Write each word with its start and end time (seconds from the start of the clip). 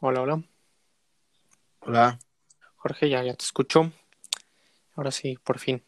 Hola, 0.00 0.20
hola. 0.20 0.42
Hola. 1.80 2.18
Jorge, 2.76 3.08
ya, 3.08 3.22
ya 3.22 3.34
te 3.34 3.44
escucho. 3.44 3.92
Ahora 4.96 5.10
sí, 5.10 5.38
por 5.42 5.58
fin. 5.58 5.82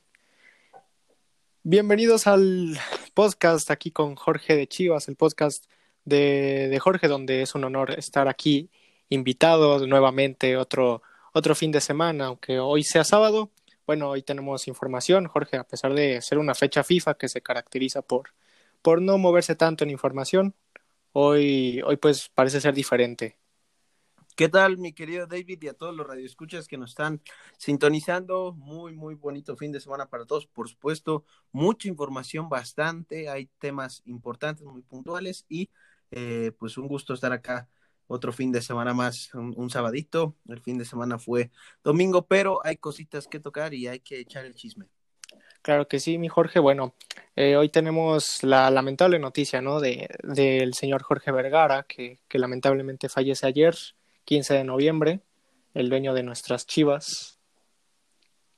Bienvenidos 1.62 2.26
al 2.26 2.78
podcast 3.14 3.70
aquí 3.70 3.90
con 3.90 4.14
Jorge 4.14 4.56
de 4.56 4.68
Chivas, 4.68 5.08
el 5.08 5.16
podcast 5.16 5.66
de, 6.04 6.68
de 6.70 6.78
Jorge, 6.78 7.08
donde 7.08 7.42
es 7.42 7.54
un 7.54 7.64
honor 7.64 7.90
estar 7.98 8.28
aquí 8.28 8.70
invitado 9.08 9.84
nuevamente 9.86 10.56
otro, 10.56 11.02
otro 11.32 11.54
fin 11.54 11.72
de 11.72 11.80
semana, 11.80 12.26
aunque 12.26 12.58
hoy 12.60 12.84
sea 12.84 13.04
sábado. 13.04 13.50
Bueno, 13.86 14.10
hoy 14.10 14.22
tenemos 14.22 14.68
información, 14.68 15.26
Jorge, 15.26 15.56
a 15.58 15.64
pesar 15.64 15.94
de 15.94 16.22
ser 16.22 16.38
una 16.38 16.54
fecha 16.54 16.84
FIFA 16.84 17.14
que 17.14 17.28
se 17.28 17.42
caracteriza 17.42 18.02
por, 18.02 18.30
por 18.82 19.02
no 19.02 19.18
moverse 19.18 19.56
tanto 19.56 19.84
en 19.84 19.90
información, 19.90 20.54
hoy, 21.12 21.82
hoy 21.84 21.96
pues 21.96 22.30
parece 22.34 22.60
ser 22.60 22.72
diferente. 22.72 23.36
¿Qué 24.36 24.50
tal, 24.50 24.76
mi 24.76 24.92
querido 24.92 25.26
David, 25.26 25.62
y 25.62 25.68
a 25.68 25.72
todos 25.72 25.96
los 25.96 26.06
radioescuchas 26.06 26.68
que 26.68 26.76
nos 26.76 26.90
están 26.90 27.22
sintonizando? 27.56 28.52
Muy, 28.52 28.92
muy 28.92 29.14
bonito 29.14 29.56
fin 29.56 29.72
de 29.72 29.80
semana 29.80 30.10
para 30.10 30.26
todos, 30.26 30.46
por 30.46 30.68
supuesto. 30.68 31.24
Mucha 31.52 31.88
información, 31.88 32.50
bastante. 32.50 33.30
Hay 33.30 33.48
temas 33.58 34.02
importantes, 34.04 34.66
muy 34.66 34.82
puntuales, 34.82 35.46
y 35.48 35.70
eh, 36.10 36.52
pues 36.58 36.76
un 36.76 36.86
gusto 36.86 37.14
estar 37.14 37.32
acá 37.32 37.70
otro 38.08 38.30
fin 38.30 38.52
de 38.52 38.60
semana 38.60 38.92
más, 38.92 39.32
un, 39.32 39.54
un, 39.56 39.70
sabadito. 39.70 40.36
El 40.46 40.60
fin 40.60 40.76
de 40.76 40.84
semana 40.84 41.18
fue 41.18 41.50
domingo, 41.82 42.26
pero 42.26 42.60
hay 42.62 42.76
cositas 42.76 43.28
que 43.28 43.40
tocar 43.40 43.72
y 43.72 43.88
hay 43.88 44.00
que 44.00 44.20
echar 44.20 44.44
el 44.44 44.54
chisme. 44.54 44.84
Claro 45.62 45.88
que 45.88 45.98
sí, 45.98 46.18
mi 46.18 46.28
Jorge. 46.28 46.58
Bueno, 46.58 46.94
eh, 47.36 47.56
hoy 47.56 47.70
tenemos 47.70 48.42
la 48.42 48.70
lamentable 48.70 49.18
noticia, 49.18 49.62
¿no? 49.62 49.80
De 49.80 50.10
del 50.22 50.74
señor 50.74 51.02
Jorge 51.02 51.32
Vergara, 51.32 51.84
que, 51.84 52.20
que 52.28 52.38
lamentablemente 52.38 53.08
fallece 53.08 53.46
ayer. 53.46 53.74
15 54.26 54.54
de 54.54 54.64
noviembre, 54.64 55.20
el 55.72 55.88
dueño 55.88 56.12
de 56.12 56.24
nuestras 56.24 56.66
chivas. 56.66 57.38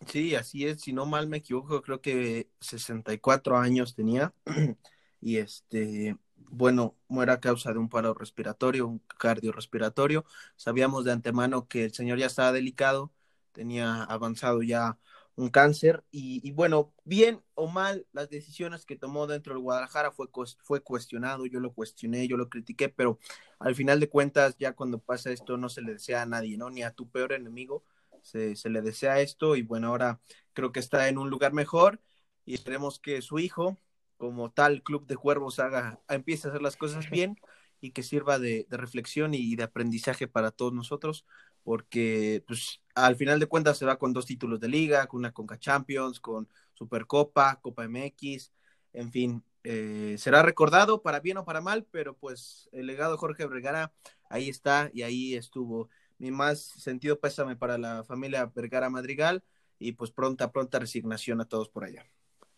Sí, 0.07 0.35
así 0.35 0.67
es, 0.67 0.81
si 0.81 0.93
no 0.93 1.05
mal 1.07 1.29
me 1.29 1.37
equivoco, 1.37 1.83
creo 1.83 2.01
que 2.01 2.49
64 2.61 3.59
años 3.59 3.95
tenía 3.95 4.33
y 5.21 5.37
este, 5.37 6.17
bueno, 6.37 6.97
muere 7.07 7.33
a 7.33 7.41
causa 7.41 7.73
de 7.73 7.79
un 7.79 7.91
paro 7.91 8.15
respiratorio, 8.15 8.87
un 8.87 9.03
cardiorrespiratorio. 9.19 10.25
Sabíamos 10.57 11.05
de 11.05 11.13
antemano 11.13 11.69
que 11.69 11.85
el 11.85 11.93
señor 11.93 12.19
ya 12.19 12.27
estaba 12.27 12.53
delicado, 12.53 13.13
tenía 13.53 14.05
avanzado 14.05 14.63
ya 14.63 14.99
un 15.39 15.51
cáncer 15.51 16.05
y, 16.11 16.41
y, 16.47 16.51
bueno, 16.53 16.93
bien 17.05 17.43
o 17.55 17.69
mal, 17.69 18.07
las 18.13 18.29
decisiones 18.29 18.85
que 18.85 18.97
tomó 18.97 19.27
dentro 19.29 19.55
del 19.55 19.63
Guadalajara 19.63 20.11
fue, 20.11 20.27
fue 20.65 20.83
cuestionado, 20.83 21.47
yo 21.47 21.61
lo 21.61 21.73
cuestioné, 21.73 22.27
yo 22.27 22.37
lo 22.37 22.49
critiqué, 22.51 22.89
pero 22.89 23.21
al 23.61 23.77
final 23.77 24.01
de 24.01 24.09
cuentas, 24.09 24.57
ya 24.59 24.73
cuando 24.75 24.99
pasa 24.99 25.31
esto, 25.31 25.57
no 25.57 25.69
se 25.69 25.83
le 25.83 25.93
desea 25.95 26.23
a 26.23 26.27
nadie, 26.27 26.59
¿no? 26.59 26.71
Ni 26.71 26.83
a 26.83 26.91
tu 26.93 27.09
peor 27.09 27.33
enemigo 27.33 27.85
se, 28.23 28.57
se 28.57 28.69
le 28.69 28.83
desea 28.83 29.21
esto 29.21 29.55
y 29.57 29.63
bueno, 29.63 29.89
ahora 29.89 30.21
creo 30.55 30.73
que 30.73 30.81
está 30.81 31.09
en 31.09 31.19
un 31.19 31.31
lugar 31.31 31.53
mejor 31.53 32.01
y 32.45 32.55
esperemos 32.55 32.99
que 32.99 33.23
su 33.23 33.39
hijo, 33.39 33.79
como 34.17 34.51
tal 34.51 34.83
Club 34.83 35.07
de 35.07 35.17
Cuervos, 35.17 35.61
haga, 35.61 36.01
empiece 36.09 36.49
a 36.49 36.51
hacer 36.51 36.63
las 36.63 36.77
cosas 36.77 37.11
bien 37.11 37.37
y 37.81 37.93
que 37.93 38.03
sirva 38.03 38.41
de, 38.41 38.67
de 38.69 38.77
reflexión 38.77 39.35
y 39.35 39.55
de 39.55 39.63
aprendizaje 39.63 40.27
para 40.27 40.51
todos 40.51 40.73
nosotros 40.73 41.25
porque 41.69 42.43
pues 42.47 42.81
al 42.95 43.17
final 43.17 43.39
de 43.39 43.47
cuentas 43.47 43.77
se 43.77 43.85
va 43.85 43.99
con 43.99 44.15
dos 44.15 44.25
títulos 44.25 44.59
de 44.59 44.69
liga, 44.69 45.07
con 45.07 45.19
una 45.19 45.33
Conca 45.33 45.59
Champions, 45.59 46.19
con 46.19 46.49
Supercopa, 46.73 47.61
Copa 47.61 47.87
MX, 47.87 48.51
en 48.95 49.13
fin, 49.13 49.45
eh, 49.65 50.15
será 50.17 50.41
recordado 50.41 51.03
para 51.03 51.21
bien 51.21 51.37
o 51.37 51.45
para 51.45 51.61
mal, 51.61 51.85
pero 51.91 52.17
pues 52.17 52.71
el 52.73 52.87
legado 52.87 53.13
de 53.13 53.19
Jorge 53.19 53.47
Vergara 53.47 53.93
ahí 54.31 54.49
está 54.49 54.89
y 54.95 55.03
ahí 55.03 55.35
estuvo. 55.35 55.91
Mi 56.17 56.31
más 56.31 56.59
sentido 56.59 57.21
pésame 57.21 57.55
para 57.55 57.77
la 57.77 58.03
familia 58.03 58.51
Vergara 58.55 58.89
Madrigal 58.89 59.45
y 59.79 59.93
pues 59.93 60.11
pronta, 60.11 60.51
pronta 60.51 60.79
resignación 60.79 61.43
a 61.43 61.45
todos 61.45 61.69
por 61.69 61.85
allá. 61.85 62.07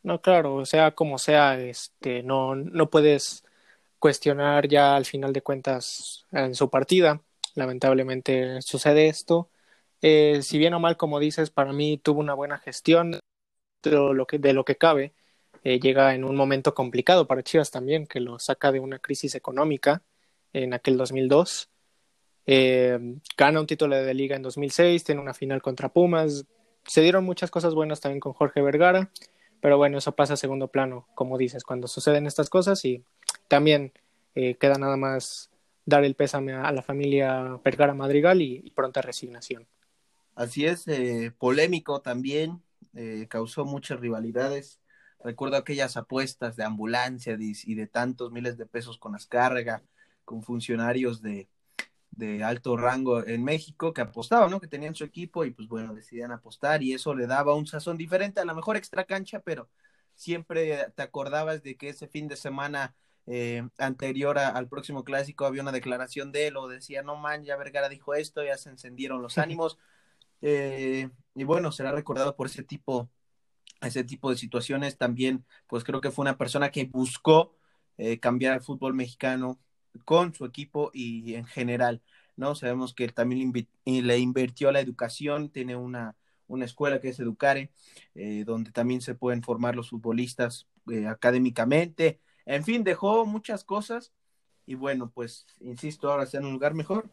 No, 0.04 0.22
claro, 0.22 0.64
sea 0.64 0.94
como 0.94 1.18
sea, 1.18 1.58
este, 1.58 2.22
no, 2.22 2.54
no 2.54 2.88
puedes 2.90 3.42
cuestionar 3.98 4.68
ya 4.68 4.94
al 4.94 5.04
final 5.04 5.32
de 5.32 5.42
cuentas 5.42 6.28
en 6.30 6.54
su 6.54 6.70
partida 6.70 7.20
lamentablemente 7.54 8.62
sucede 8.62 9.08
esto. 9.08 9.50
Eh, 10.02 10.40
si 10.42 10.58
bien 10.58 10.74
o 10.74 10.80
mal, 10.80 10.96
como 10.96 11.18
dices, 11.18 11.50
para 11.50 11.72
mí 11.72 11.98
tuvo 11.98 12.20
una 12.20 12.34
buena 12.34 12.58
gestión 12.58 13.12
de 13.82 13.90
lo 13.90 14.26
que, 14.26 14.38
de 14.38 14.52
lo 14.52 14.64
que 14.64 14.76
cabe. 14.76 15.14
Eh, 15.62 15.78
llega 15.78 16.14
en 16.14 16.24
un 16.24 16.36
momento 16.36 16.74
complicado 16.74 17.26
para 17.26 17.42
Chivas 17.42 17.70
también, 17.70 18.06
que 18.06 18.20
lo 18.20 18.38
saca 18.38 18.72
de 18.72 18.80
una 18.80 18.98
crisis 18.98 19.34
económica 19.34 20.02
en 20.52 20.72
aquel 20.74 20.96
2002. 20.96 21.70
Eh, 22.46 22.98
gana 23.36 23.60
un 23.60 23.66
título 23.66 23.96
de 23.96 24.14
liga 24.14 24.36
en 24.36 24.42
2006, 24.42 25.04
tiene 25.04 25.20
una 25.20 25.34
final 25.34 25.60
contra 25.62 25.90
Pumas. 25.90 26.46
Se 26.86 27.02
dieron 27.02 27.24
muchas 27.24 27.50
cosas 27.50 27.74
buenas 27.74 28.00
también 28.00 28.20
con 28.20 28.32
Jorge 28.32 28.62
Vergara, 28.62 29.10
pero 29.60 29.76
bueno, 29.76 29.98
eso 29.98 30.12
pasa 30.12 30.34
a 30.34 30.36
segundo 30.38 30.68
plano, 30.68 31.06
como 31.14 31.36
dices, 31.36 31.62
cuando 31.62 31.88
suceden 31.88 32.26
estas 32.26 32.48
cosas 32.48 32.84
y 32.84 33.04
también 33.48 33.92
queda 34.34 34.78
nada 34.78 34.96
más 34.96 35.49
dar 35.90 36.04
el 36.04 36.14
pésame 36.14 36.54
a 36.54 36.72
la 36.72 36.82
familia 36.82 37.60
Vergara 37.62 37.92
Madrigal 37.92 38.40
y, 38.40 38.70
pronta 38.74 39.02
resignación. 39.02 39.66
Así 40.34 40.64
es, 40.64 40.88
eh, 40.88 41.32
polémico 41.36 42.00
también, 42.00 42.62
eh, 42.94 43.26
causó 43.28 43.66
muchas 43.66 44.00
rivalidades. 44.00 44.80
Recuerdo 45.22 45.58
aquellas 45.58 45.98
apuestas 45.98 46.56
de 46.56 46.64
ambulancia 46.64 47.36
y 47.38 47.74
de 47.74 47.86
tantos 47.86 48.32
miles 48.32 48.56
de 48.56 48.64
pesos 48.64 48.96
con 48.96 49.14
Azcárraga, 49.14 49.82
con 50.24 50.42
funcionarios 50.42 51.20
de, 51.20 51.48
de 52.12 52.42
alto 52.42 52.76
rango 52.76 53.26
en 53.26 53.44
México 53.44 53.92
que 53.92 54.00
apostaban, 54.00 54.50
¿no? 54.50 54.60
Que 54.60 54.66
tenían 54.66 54.94
su 54.94 55.04
equipo 55.04 55.44
y 55.44 55.50
pues 55.50 55.68
bueno, 55.68 55.94
decidían 55.94 56.32
apostar 56.32 56.82
y 56.82 56.94
eso 56.94 57.14
le 57.14 57.26
daba 57.26 57.54
un 57.54 57.66
sazón 57.66 57.96
diferente, 57.96 58.40
a 58.40 58.44
lo 58.44 58.54
mejor 58.54 58.76
extra 58.76 59.04
cancha, 59.04 59.40
pero 59.40 59.68
siempre 60.14 60.90
te 60.94 61.02
acordabas 61.02 61.62
de 61.62 61.76
que 61.76 61.88
ese 61.88 62.08
fin 62.08 62.28
de 62.28 62.36
semana 62.36 62.94
eh, 63.26 63.68
anterior 63.78 64.38
a, 64.38 64.48
al 64.48 64.68
próximo 64.68 65.04
clásico 65.04 65.44
había 65.46 65.62
una 65.62 65.72
declaración 65.72 66.32
de 66.32 66.48
él 66.48 66.56
o 66.56 66.68
decía, 66.68 67.02
no 67.02 67.16
man, 67.16 67.44
ya 67.44 67.56
Vergara 67.56 67.88
dijo 67.88 68.14
esto, 68.14 68.44
ya 68.44 68.56
se 68.56 68.70
encendieron 68.70 69.22
los 69.22 69.38
ánimos. 69.38 69.78
Eh, 70.42 71.10
y 71.34 71.44
bueno, 71.44 71.72
será 71.72 71.92
recordado 71.92 72.36
por 72.36 72.46
ese 72.46 72.62
tipo, 72.64 73.10
ese 73.80 74.04
tipo 74.04 74.30
de 74.30 74.36
situaciones. 74.36 74.98
También, 74.98 75.44
pues 75.66 75.84
creo 75.84 76.00
que 76.00 76.10
fue 76.10 76.22
una 76.22 76.38
persona 76.38 76.70
que 76.70 76.84
buscó 76.84 77.56
eh, 77.98 78.18
cambiar 78.18 78.54
el 78.54 78.62
fútbol 78.62 78.94
mexicano 78.94 79.60
con 80.04 80.34
su 80.34 80.44
equipo 80.44 80.90
y 80.94 81.34
en 81.34 81.44
general, 81.46 82.02
¿no? 82.36 82.54
Sabemos 82.54 82.94
que 82.94 83.08
también 83.08 83.52
le, 83.84 84.18
invirtió 84.18 84.68
a 84.70 84.72
la 84.72 84.80
educación, 84.80 85.50
tiene 85.50 85.76
una, 85.76 86.16
una 86.46 86.64
escuela 86.64 87.00
que 87.00 87.08
es 87.10 87.20
Educare, 87.20 87.72
eh, 88.14 88.44
donde 88.46 88.72
también 88.72 89.00
se 89.02 89.14
pueden 89.14 89.42
formar 89.42 89.76
los 89.76 89.90
futbolistas 89.90 90.66
eh, 90.90 91.06
académicamente, 91.06 92.20
en 92.50 92.64
fin, 92.64 92.82
dejó 92.82 93.26
muchas 93.26 93.62
cosas 93.62 94.12
y 94.66 94.74
bueno, 94.74 95.10
pues 95.14 95.46
insisto, 95.60 96.10
ahora 96.10 96.24
está 96.24 96.38
en 96.38 96.46
un 96.46 96.54
lugar 96.54 96.74
mejor 96.74 97.08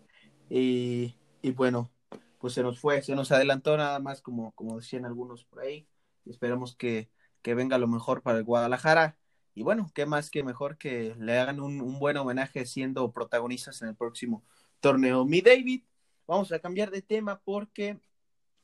y, 0.49 1.15
y, 1.43 1.51
bueno, 1.51 1.91
pues 2.39 2.53
se 2.53 2.63
nos 2.63 2.79
fue, 2.79 3.03
se 3.03 3.15
nos 3.15 3.31
adelantó 3.31 3.77
nada 3.77 3.99
más 3.99 4.21
como, 4.21 4.51
como 4.53 4.77
decían 4.77 5.05
algunos 5.05 5.43
por 5.45 5.59
ahí. 5.59 5.87
Esperamos 6.25 6.75
que, 6.75 7.09
que 7.43 7.53
venga 7.53 7.77
lo 7.77 7.87
mejor 7.87 8.23
para 8.23 8.39
el 8.39 8.45
Guadalajara 8.45 9.17
y 9.53 9.63
bueno, 9.63 9.91
qué 9.93 10.05
más 10.07 10.29
que 10.31 10.43
mejor 10.43 10.77
que 10.77 11.15
le 11.19 11.37
hagan 11.37 11.59
un, 11.59 11.99
buen 11.99 12.17
homenaje 12.17 12.65
siendo 12.65 13.11
protagonistas 13.11 13.81
en 13.81 13.89
el 13.89 13.95
próximo 13.95 14.43
torneo. 14.79 15.25
Mi 15.25 15.41
David, 15.41 15.83
vamos 16.27 16.51
a 16.51 16.59
cambiar 16.59 16.91
de 16.91 17.01
tema 17.01 17.41
porque 17.43 17.99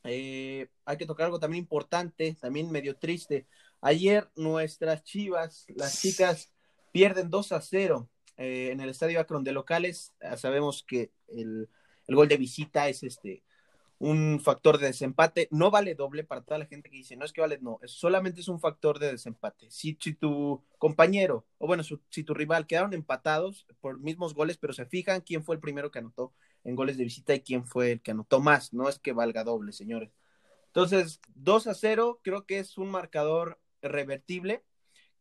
eh, 0.04 0.70
hay 0.86 0.98
que 0.98 1.06
tocar 1.06 1.26
algo 1.26 1.40
también 1.40 1.64
importante, 1.64 2.36
también 2.40 2.72
medio 2.72 2.96
triste. 2.98 3.48
Ayer 3.82 4.30
nuestras 4.36 5.04
chivas, 5.04 5.66
las 5.76 6.00
chicas, 6.00 6.53
pierden 6.94 7.30
2 7.30 7.52
a 7.52 7.62
0 7.62 8.10
eh, 8.38 8.70
en 8.72 8.80
el 8.80 8.90
estadio 8.90 9.20
Akron 9.20 9.44
de 9.44 9.52
locales. 9.52 10.14
Ya 10.22 10.38
sabemos 10.38 10.84
que 10.84 11.12
el, 11.28 11.70
el, 12.08 12.16
gol 12.16 12.30
de 12.30 12.38
visita 12.38 12.88
es 12.88 13.04
este 13.04 13.44
un 14.00 14.40
factor 14.40 14.78
de 14.78 14.88
desempate. 14.88 15.48
No 15.52 15.72
vale 15.72 15.96
doble 15.96 16.24
para 16.24 16.42
toda 16.42 16.60
la 16.60 16.66
gente 16.66 16.90
que 16.90 16.98
dice, 16.98 17.16
no 17.16 17.26
es 17.26 17.34
que 17.34 17.42
vale, 17.42 17.60
no, 17.62 17.80
es, 17.82 17.92
solamente 17.92 18.42
es 18.42 18.48
un 18.48 18.60
factor 18.60 19.00
de 19.00 19.12
desempate. 19.12 19.72
Si, 19.72 19.98
si 20.00 20.14
tu 20.14 20.64
compañero, 20.78 21.46
o 21.58 21.68
bueno, 21.68 21.84
si 21.84 22.24
tu 22.24 22.34
rival 22.34 22.68
quedaron 22.68 22.94
empatados 22.94 23.66
por 23.82 24.00
mismos 24.00 24.34
goles, 24.34 24.58
pero 24.58 24.74
se 24.74 24.86
fijan 24.86 25.22
quién 25.22 25.44
fue 25.44 25.56
el 25.56 25.62
primero 25.62 25.90
que 25.92 26.00
anotó 26.00 26.34
en 26.64 26.76
goles 26.76 26.98
de 26.98 27.06
visita 27.06 27.34
y 27.34 27.42
quién 27.42 27.66
fue 27.66 27.94
el 27.94 28.02
que 28.02 28.12
anotó 28.12 28.40
más. 28.40 28.74
No 28.74 28.90
es 28.90 29.00
que 29.00 29.14
valga 29.14 29.44
doble, 29.44 29.72
señores. 29.72 30.12
Entonces, 30.68 31.22
2 31.36 31.68
a 31.68 31.74
0 31.74 32.20
creo 32.24 32.46
que 32.46 32.60
es 32.60 32.78
un 32.78 32.92
marcador 32.92 33.60
revertible 33.82 34.64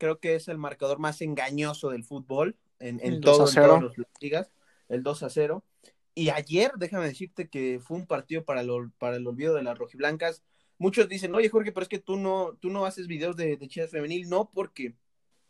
creo 0.03 0.19
que 0.19 0.35
es 0.35 0.49
el 0.49 0.59
marcador 0.59 0.99
más 0.99 1.21
engañoso 1.21 1.91
del 1.91 2.03
fútbol 2.03 2.57
en, 2.81 2.99
en, 3.05 3.21
todo, 3.21 3.47
en 3.47 3.55
todas 3.55 3.83
las 3.85 3.93
ligas, 4.21 4.51
el 4.89 5.05
2 5.05 5.23
a 5.23 5.31
0. 5.31 5.65
Y 6.13 6.31
ayer, 6.31 6.73
déjame 6.77 7.07
decirte 7.07 7.49
que 7.49 7.79
fue 7.81 7.99
un 7.99 8.09
partido 8.09 8.45
para, 8.45 8.65
lo, 8.65 8.91
para 8.99 9.15
el 9.15 9.27
olvido 9.29 9.55
de 9.55 9.63
las 9.63 9.79
rojiblancas. 9.79 10.43
Muchos 10.77 11.09
dicen, 11.09 11.33
oye 11.37 11.49
Jorge, 11.49 11.71
pero 11.71 11.85
es 11.85 11.89
que 11.89 12.01
tú 12.01 12.17
no, 12.17 12.59
tú 12.61 12.69
no 12.69 12.85
haces 12.85 13.07
videos 13.07 13.37
de, 13.37 13.57
de 13.57 13.69
Chivas 13.69 13.93
Femenil. 13.93 14.29
No, 14.29 14.51
porque 14.53 14.97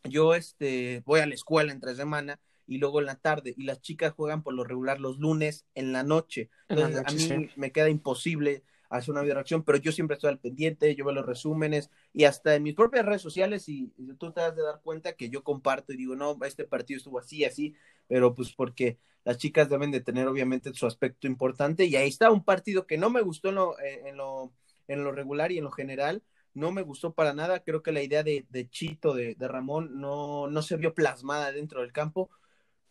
yo 0.04 0.34
este, 0.34 1.02
voy 1.06 1.20
a 1.20 1.26
la 1.26 1.32
escuela 1.32 1.72
entre 1.72 1.94
semana 1.94 2.38
y 2.66 2.76
luego 2.76 3.00
en 3.00 3.06
la 3.06 3.16
tarde. 3.16 3.54
Y 3.56 3.62
las 3.62 3.80
chicas 3.80 4.12
juegan 4.12 4.42
por 4.42 4.52
lo 4.52 4.64
regular 4.64 5.00
los 5.00 5.18
lunes 5.18 5.64
en 5.74 5.94
la 5.94 6.02
noche. 6.02 6.50
Entonces, 6.68 7.02
a 7.06 7.10
mí 7.10 7.48
me 7.56 7.72
queda 7.72 7.88
imposible 7.88 8.64
hacer 8.98 9.12
una 9.12 9.22
video 9.22 9.34
reacción, 9.34 9.62
pero 9.62 9.78
yo 9.78 9.92
siempre 9.92 10.14
estoy 10.14 10.30
al 10.30 10.38
pendiente, 10.38 10.94
yo 10.94 11.04
veo 11.04 11.14
los 11.14 11.26
resúmenes 11.26 11.90
y 12.12 12.24
hasta 12.24 12.54
en 12.54 12.62
mis 12.62 12.74
propias 12.74 13.06
redes 13.06 13.22
sociales 13.22 13.68
y, 13.68 13.88
tú 14.18 14.32
te 14.32 14.40
das 14.40 14.54
de 14.54 14.62
dar 14.62 14.80
cuenta 14.82 15.14
que 15.14 15.30
yo 15.30 15.42
comparto 15.42 15.92
y 15.92 15.96
digo, 15.96 16.14
no, 16.14 16.36
este 16.44 16.64
partido 16.64 16.98
estuvo 16.98 17.18
así, 17.18 17.44
así, 17.44 17.74
pero 18.06 18.34
pues 18.34 18.52
porque 18.52 18.98
las 19.24 19.38
chicas 19.38 19.68
deben 19.68 19.90
de 19.90 20.00
tener 20.00 20.26
obviamente 20.28 20.72
su 20.74 20.86
aspecto 20.86 21.26
importante 21.26 21.86
y 21.86 21.96
ahí 21.96 22.08
está 22.08 22.30
un 22.30 22.44
partido 22.44 22.86
que 22.86 22.98
no 22.98 23.10
me 23.10 23.22
gustó 23.22 23.48
en 23.48 23.54
lo, 23.54 23.78
eh, 23.80 24.02
en 24.06 24.16
lo, 24.16 24.52
en 24.88 25.04
lo 25.04 25.12
regular 25.12 25.52
y 25.52 25.58
en 25.58 25.64
lo 25.64 25.70
general, 25.70 26.22
no 26.54 26.70
me 26.70 26.82
gustó 26.82 27.14
para 27.14 27.32
nada. 27.32 27.60
Creo 27.60 27.82
que 27.82 27.92
la 27.92 28.02
idea 28.02 28.22
de, 28.22 28.46
de 28.50 28.68
Chito, 28.68 29.14
de, 29.14 29.34
de 29.34 29.48
Ramón, 29.48 30.00
no, 30.00 30.48
no, 30.48 30.62
se 30.62 30.76
vio 30.76 30.94
plasmada 30.94 31.52
dentro 31.52 31.80
del 31.80 31.92
campo. 31.92 32.30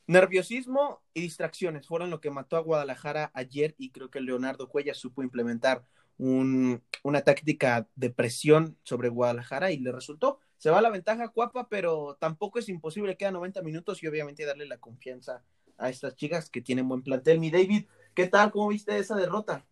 Nerviosismo 0.07 1.01
y 1.13 1.21
distracciones 1.21 1.87
fueron 1.87 2.09
lo 2.09 2.21
que 2.21 2.31
mató 2.31 2.57
a 2.57 2.61
Guadalajara 2.61 3.31
ayer 3.33 3.75
y 3.77 3.91
creo 3.91 4.09
que 4.09 4.21
Leonardo 4.21 4.69
Cuella 4.69 4.93
supo 4.93 5.23
implementar 5.23 5.85
un, 6.17 6.83
una 7.03 7.21
táctica 7.21 7.87
de 7.95 8.09
presión 8.09 8.77
sobre 8.83 9.09
Guadalajara 9.09 9.71
y 9.71 9.77
le 9.77 9.91
resultó. 9.91 10.39
Se 10.57 10.69
va 10.69 10.81
la 10.81 10.89
ventaja 10.89 11.29
Cuapa, 11.29 11.67
pero 11.69 12.17
tampoco 12.19 12.59
es 12.59 12.69
imposible, 12.69 13.17
quedan 13.17 13.33
90 13.33 13.61
minutos 13.63 14.03
y 14.03 14.07
obviamente 14.07 14.45
darle 14.45 14.67
la 14.67 14.77
confianza 14.77 15.43
a 15.77 15.89
estas 15.89 16.15
chicas 16.15 16.49
que 16.49 16.61
tienen 16.61 16.87
buen 16.87 17.01
plantel. 17.01 17.39
Mi 17.39 17.49
David, 17.49 17.85
¿qué 18.13 18.27
tal? 18.27 18.51
¿Cómo 18.51 18.67
viste 18.67 18.97
esa 18.97 19.15
derrota? 19.15 19.65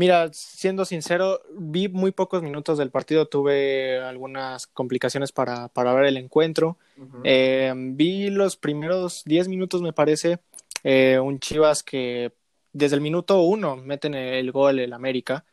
Mira, 0.00 0.30
siendo 0.32 0.86
sincero, 0.86 1.42
vi 1.58 1.90
muy 1.90 2.10
pocos 2.10 2.42
minutos 2.42 2.78
del 2.78 2.90
partido, 2.90 3.28
tuve 3.28 3.98
algunas 3.98 4.66
complicaciones 4.66 5.30
para, 5.30 5.68
para 5.68 5.92
ver 5.92 6.06
el 6.06 6.16
encuentro. 6.16 6.78
eh, 7.22 7.70
vi 7.76 8.30
los 8.30 8.56
primeros 8.56 9.22
10 9.26 9.48
minutos, 9.48 9.82
me 9.82 9.92
parece, 9.92 10.38
eh, 10.84 11.18
un 11.18 11.38
Chivas 11.38 11.82
que 11.82 12.32
desde 12.72 12.96
el 12.96 13.02
minuto 13.02 13.42
uno 13.42 13.76
meten 13.76 14.14
el 14.14 14.50
gol 14.52 14.78
el 14.78 14.94
América. 14.94 15.44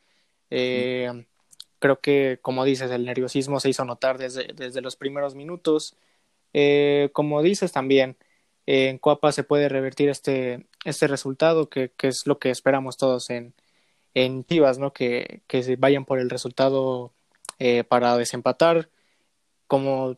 Eh, 0.50 1.26
creo 1.80 2.00
que, 2.00 2.40
como 2.42 2.64
dices, 2.64 2.90
el 2.90 3.04
nerviosismo 3.04 3.60
se 3.60 3.68
hizo 3.68 3.84
notar 3.84 4.18
desde, 4.18 4.54
desde 4.56 4.80
los 4.80 4.96
primeros 4.96 5.36
minutos. 5.36 5.98
Como 7.12 7.42
dices 7.42 7.74
también, 7.74 8.16
en 8.66 8.98
Coapa 8.98 9.34
se 9.34 9.44
puede 9.44 9.68
revertir 9.68 10.08
este, 10.08 10.68
este 10.86 11.08
resultado, 11.08 11.68
que, 11.68 11.92
que 11.98 12.08
es 12.08 12.26
lo 12.26 12.40
que 12.40 12.50
esperamos 12.50 12.96
todos 12.96 13.30
en, 13.30 13.54
en 14.13 14.45
Chivas, 14.45 14.80
¿no? 14.80 14.94
Que, 14.94 15.42
que 15.48 15.63
se 15.63 15.75
vayan 15.75 16.06
por 16.06 16.19
el 16.19 16.30
resultado 16.30 17.13
eh, 17.59 17.83
para 17.83 18.18
desempatar, 18.18 18.89
como, 19.68 20.18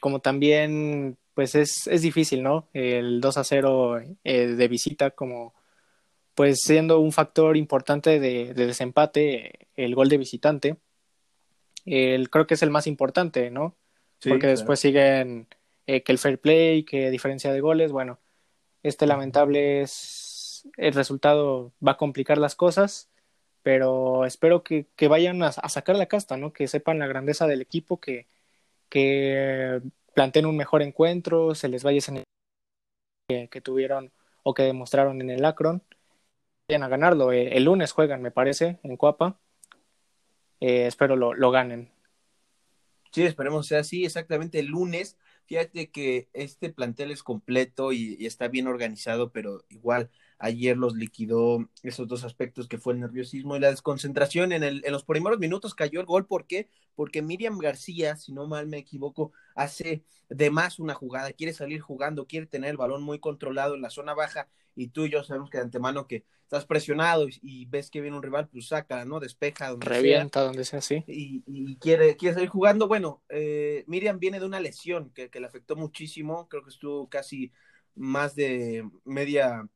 como 0.00 0.20
también, 0.20 1.18
pues 1.34 1.54
es, 1.54 1.86
es 1.86 2.02
difícil, 2.02 2.42
¿no? 2.42 2.68
El 2.72 3.20
2 3.20 3.38
a 3.38 3.44
0 3.44 4.00
eh, 4.24 4.46
de 4.46 4.68
visita, 4.68 5.10
como 5.10 5.54
pues 6.34 6.60
siendo 6.62 7.00
un 7.00 7.10
factor 7.10 7.56
importante 7.56 8.20
de, 8.20 8.54
de 8.54 8.66
desempate, 8.66 9.68
el 9.74 9.96
gol 9.96 10.08
de 10.08 10.18
visitante, 10.18 10.76
el, 11.84 12.30
creo 12.30 12.46
que 12.46 12.54
es 12.54 12.62
el 12.62 12.70
más 12.70 12.86
importante, 12.86 13.50
¿no? 13.50 13.74
Sí, 14.20 14.28
Porque 14.28 14.42
claro. 14.42 14.56
después 14.56 14.78
siguen 14.80 15.48
eh, 15.86 16.02
que 16.02 16.12
el 16.12 16.18
fair 16.18 16.40
play, 16.40 16.84
que 16.84 17.10
diferencia 17.10 17.52
de 17.52 17.60
goles, 17.60 17.92
bueno, 17.92 18.18
este 18.82 19.06
lamentable 19.06 19.82
es 19.82 20.68
el 20.76 20.94
resultado 20.94 21.72
va 21.84 21.92
a 21.92 21.96
complicar 21.96 22.38
las 22.38 22.54
cosas 22.54 23.08
pero 23.68 24.24
espero 24.24 24.62
que, 24.62 24.86
vayan 25.10 25.42
a, 25.42 25.52
sacar 25.52 25.94
la 25.96 26.06
casta, 26.06 26.38
¿no? 26.38 26.54
Que 26.54 26.68
sepan 26.68 26.98
la 26.98 27.06
grandeza 27.06 27.46
del 27.46 27.60
equipo, 27.60 28.00
que, 28.00 28.26
planteen 30.14 30.46
un 30.46 30.56
mejor 30.56 30.80
encuentro, 30.80 31.54
se 31.54 31.68
les 31.68 31.82
vaya 31.84 31.98
ese 31.98 32.24
que, 33.28 33.50
que 33.50 33.60
tuvieron 33.60 34.10
o 34.42 34.54
que 34.54 34.62
demostraron 34.62 35.20
en 35.20 35.28
el 35.28 35.44
Akron, 35.44 35.82
vayan 36.66 36.82
a 36.82 36.88
ganarlo. 36.88 37.30
El, 37.30 37.48
el 37.48 37.64
lunes 37.64 37.92
juegan, 37.92 38.22
me 38.22 38.30
parece, 38.30 38.78
en 38.84 38.96
Cuapa. 38.96 39.38
Eh, 40.60 40.86
espero 40.86 41.14
lo, 41.14 41.50
ganen. 41.50 41.92
Sí, 43.12 43.24
esperemos 43.24 43.66
sea 43.66 43.80
así, 43.80 44.06
exactamente 44.06 44.60
el 44.60 44.68
lunes. 44.68 45.18
Fíjate 45.44 45.90
que 45.90 46.30
este 46.32 46.70
plantel 46.70 47.10
es 47.10 47.22
completo 47.22 47.92
y 47.92 48.24
está 48.24 48.48
bien 48.48 48.66
organizado, 48.66 49.30
pero 49.30 49.62
igual 49.68 50.10
ayer 50.38 50.76
los 50.76 50.94
liquidó 50.94 51.68
esos 51.82 52.06
dos 52.06 52.24
aspectos 52.24 52.68
que 52.68 52.78
fue 52.78 52.94
el 52.94 53.00
nerviosismo 53.00 53.56
y 53.56 53.60
la 53.60 53.70
desconcentración. 53.70 54.52
En, 54.52 54.62
el, 54.62 54.82
en 54.84 54.92
los 54.92 55.04
primeros 55.04 55.38
minutos 55.38 55.74
cayó 55.74 56.00
el 56.00 56.06
gol. 56.06 56.26
¿Por 56.26 56.46
qué? 56.46 56.68
Porque 56.94 57.22
Miriam 57.22 57.58
García, 57.58 58.16
si 58.16 58.32
no 58.32 58.46
mal 58.46 58.66
me 58.66 58.78
equivoco, 58.78 59.32
hace 59.54 60.04
de 60.28 60.50
más 60.50 60.78
una 60.78 60.94
jugada, 60.94 61.32
quiere 61.32 61.52
salir 61.52 61.80
jugando, 61.80 62.26
quiere 62.26 62.46
tener 62.46 62.70
el 62.70 62.76
balón 62.76 63.02
muy 63.02 63.18
controlado 63.18 63.74
en 63.74 63.82
la 63.82 63.90
zona 63.90 64.14
baja 64.14 64.48
y 64.74 64.88
tú 64.88 65.06
y 65.06 65.10
yo 65.10 65.24
sabemos 65.24 65.50
que 65.50 65.58
de 65.58 65.64
antemano 65.64 66.06
que 66.06 66.24
estás 66.42 66.64
presionado 66.64 67.28
y, 67.28 67.38
y 67.42 67.64
ves 67.66 67.90
que 67.90 68.00
viene 68.00 68.16
un 68.16 68.22
rival, 68.22 68.48
pues 68.48 68.68
saca, 68.68 69.04
¿no? 69.04 69.20
Despeja. 69.20 69.70
Donde 69.70 69.86
Revienta 69.86 70.40
sea, 70.40 70.46
donde 70.46 70.64
sea, 70.64 70.80
sí. 70.80 71.04
Y, 71.06 71.42
y, 71.46 71.76
quiere, 71.76 72.16
quiere 72.16 72.34
salir 72.34 72.48
jugando. 72.48 72.88
Bueno, 72.88 73.22
eh, 73.28 73.84
Miriam 73.86 74.18
viene 74.18 74.38
de 74.38 74.46
una 74.46 74.60
lesión 74.60 75.10
que, 75.10 75.30
que 75.30 75.40
le 75.40 75.46
afectó 75.46 75.76
muchísimo, 75.76 76.48
creo 76.48 76.62
que 76.62 76.70
estuvo 76.70 77.08
casi 77.08 77.52
más 77.96 78.34
de 78.34 78.88
media 79.04 79.68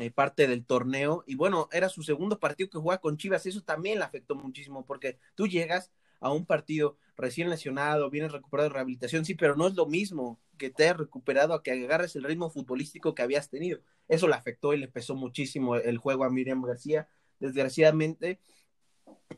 eh, 0.00 0.10
parte 0.10 0.46
del 0.46 0.64
torneo. 0.64 1.24
Y 1.26 1.34
bueno, 1.34 1.68
era 1.72 1.88
su 1.88 2.02
segundo 2.02 2.38
partido 2.38 2.70
que 2.70 2.78
jugaba 2.78 3.00
con 3.00 3.16
Chivas. 3.16 3.46
Eso 3.46 3.62
también 3.62 3.98
le 3.98 4.04
afectó 4.04 4.34
muchísimo 4.34 4.84
porque 4.84 5.18
tú 5.34 5.46
llegas 5.46 5.90
a 6.20 6.32
un 6.32 6.46
partido 6.46 6.96
recién 7.16 7.50
lesionado, 7.50 8.10
vienes 8.10 8.32
recuperado 8.32 8.68
de 8.68 8.74
rehabilitación, 8.74 9.24
sí, 9.24 9.34
pero 9.34 9.56
no 9.56 9.66
es 9.66 9.74
lo 9.74 9.86
mismo 9.86 10.38
que 10.58 10.70
te 10.70 10.84
hayas 10.84 10.98
recuperado 10.98 11.54
a 11.54 11.62
que 11.62 11.72
agarres 11.72 12.14
el 12.16 12.24
ritmo 12.24 12.50
futbolístico 12.50 13.14
que 13.14 13.22
habías 13.22 13.48
tenido. 13.48 13.80
Eso 14.08 14.28
le 14.28 14.34
afectó 14.34 14.74
y 14.74 14.78
le 14.78 14.88
pesó 14.88 15.14
muchísimo 15.14 15.76
el 15.76 15.98
juego 15.98 16.24
a 16.24 16.30
Miriam 16.30 16.62
García, 16.62 17.08
desgraciadamente. 17.38 18.38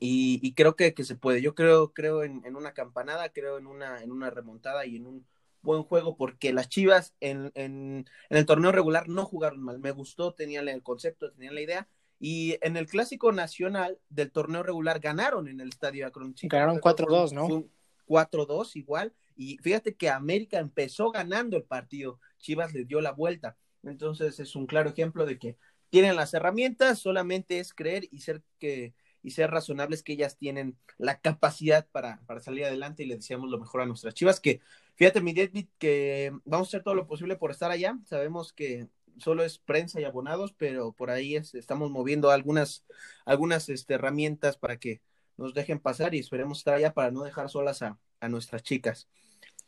Y, 0.00 0.54
creo 0.54 0.74
que, 0.74 0.94
que, 0.94 1.04
se 1.04 1.14
puede. 1.14 1.42
Yo 1.42 1.54
creo, 1.54 1.92
creo 1.92 2.24
en, 2.24 2.44
en, 2.44 2.56
una 2.56 2.72
campanada, 2.72 3.28
creo 3.30 3.58
en 3.58 3.66
una, 3.66 4.02
en 4.02 4.10
una 4.10 4.30
remontada 4.30 4.84
y 4.86 4.96
en 4.96 5.06
un 5.06 5.26
buen 5.62 5.82
juego 5.84 6.16
porque 6.16 6.52
las 6.52 6.68
Chivas 6.68 7.14
en, 7.20 7.52
en, 7.54 8.06
en, 8.30 8.36
el 8.36 8.46
torneo 8.46 8.72
regular 8.72 9.08
no 9.08 9.24
jugaron 9.24 9.62
mal. 9.62 9.78
Me 9.78 9.92
gustó, 9.92 10.34
tenían 10.34 10.68
el 10.68 10.82
concepto, 10.82 11.30
tenían 11.32 11.54
la 11.54 11.60
idea. 11.60 11.88
Y 12.18 12.56
en 12.60 12.76
el 12.76 12.86
clásico 12.86 13.32
nacional 13.32 13.98
del 14.08 14.30
torneo 14.30 14.62
regular 14.62 15.00
ganaron 15.00 15.48
en 15.48 15.60
el 15.60 15.68
estadio 15.70 16.06
Akron. 16.06 16.34
Ganaron 16.42 16.80
4-2, 16.80 17.32
¿no? 17.32 17.68
4-2 18.06 18.76
igual. 18.76 19.12
Y 19.34 19.58
fíjate 19.58 19.94
que 19.94 20.08
América 20.08 20.58
empezó 20.58 21.10
ganando 21.10 21.56
el 21.56 21.64
partido. 21.64 22.20
Chivas 22.38 22.72
le 22.72 22.84
dio 22.84 23.00
la 23.00 23.12
vuelta. 23.12 23.56
Entonces 23.82 24.38
es 24.38 24.54
un 24.54 24.66
claro 24.66 24.90
ejemplo 24.90 25.26
de 25.26 25.38
que 25.38 25.56
tienen 25.90 26.16
las 26.16 26.32
herramientas, 26.32 27.00
solamente 27.00 27.58
es 27.58 27.74
creer 27.74 28.08
y 28.10 28.20
ser 28.20 28.42
que 28.58 28.94
y 29.22 29.30
ser 29.30 29.50
razonables 29.50 30.02
que 30.02 30.14
ellas 30.14 30.36
tienen 30.36 30.76
la 30.98 31.20
capacidad 31.20 31.86
para, 31.90 32.20
para 32.26 32.40
salir 32.40 32.64
adelante 32.64 33.02
y 33.02 33.06
le 33.06 33.16
deseamos 33.16 33.50
lo 33.50 33.58
mejor 33.58 33.80
a 33.82 33.86
nuestras 33.86 34.14
chivas, 34.14 34.40
que 34.40 34.60
fíjate 34.94 35.20
mi 35.20 35.32
David, 35.32 35.68
que 35.78 36.32
vamos 36.44 36.68
a 36.68 36.70
hacer 36.70 36.82
todo 36.82 36.94
lo 36.94 37.06
posible 37.06 37.36
por 37.36 37.50
estar 37.50 37.70
allá, 37.70 37.98
sabemos 38.04 38.52
que 38.52 38.88
solo 39.18 39.44
es 39.44 39.58
prensa 39.58 40.00
y 40.00 40.04
abonados, 40.04 40.54
pero 40.56 40.92
por 40.92 41.10
ahí 41.10 41.36
es, 41.36 41.54
estamos 41.54 41.90
moviendo 41.90 42.30
algunas, 42.30 42.84
algunas 43.24 43.68
este, 43.68 43.94
herramientas 43.94 44.56
para 44.56 44.78
que 44.78 45.00
nos 45.36 45.54
dejen 45.54 45.78
pasar 45.78 46.14
y 46.14 46.18
esperemos 46.18 46.58
estar 46.58 46.74
allá 46.74 46.92
para 46.92 47.10
no 47.10 47.22
dejar 47.22 47.48
solas 47.48 47.82
a, 47.82 47.98
a 48.20 48.28
nuestras 48.28 48.62
chicas. 48.62 49.08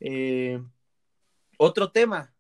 Eh, 0.01 0.61
otro 1.59 1.91
tema, 1.93 2.35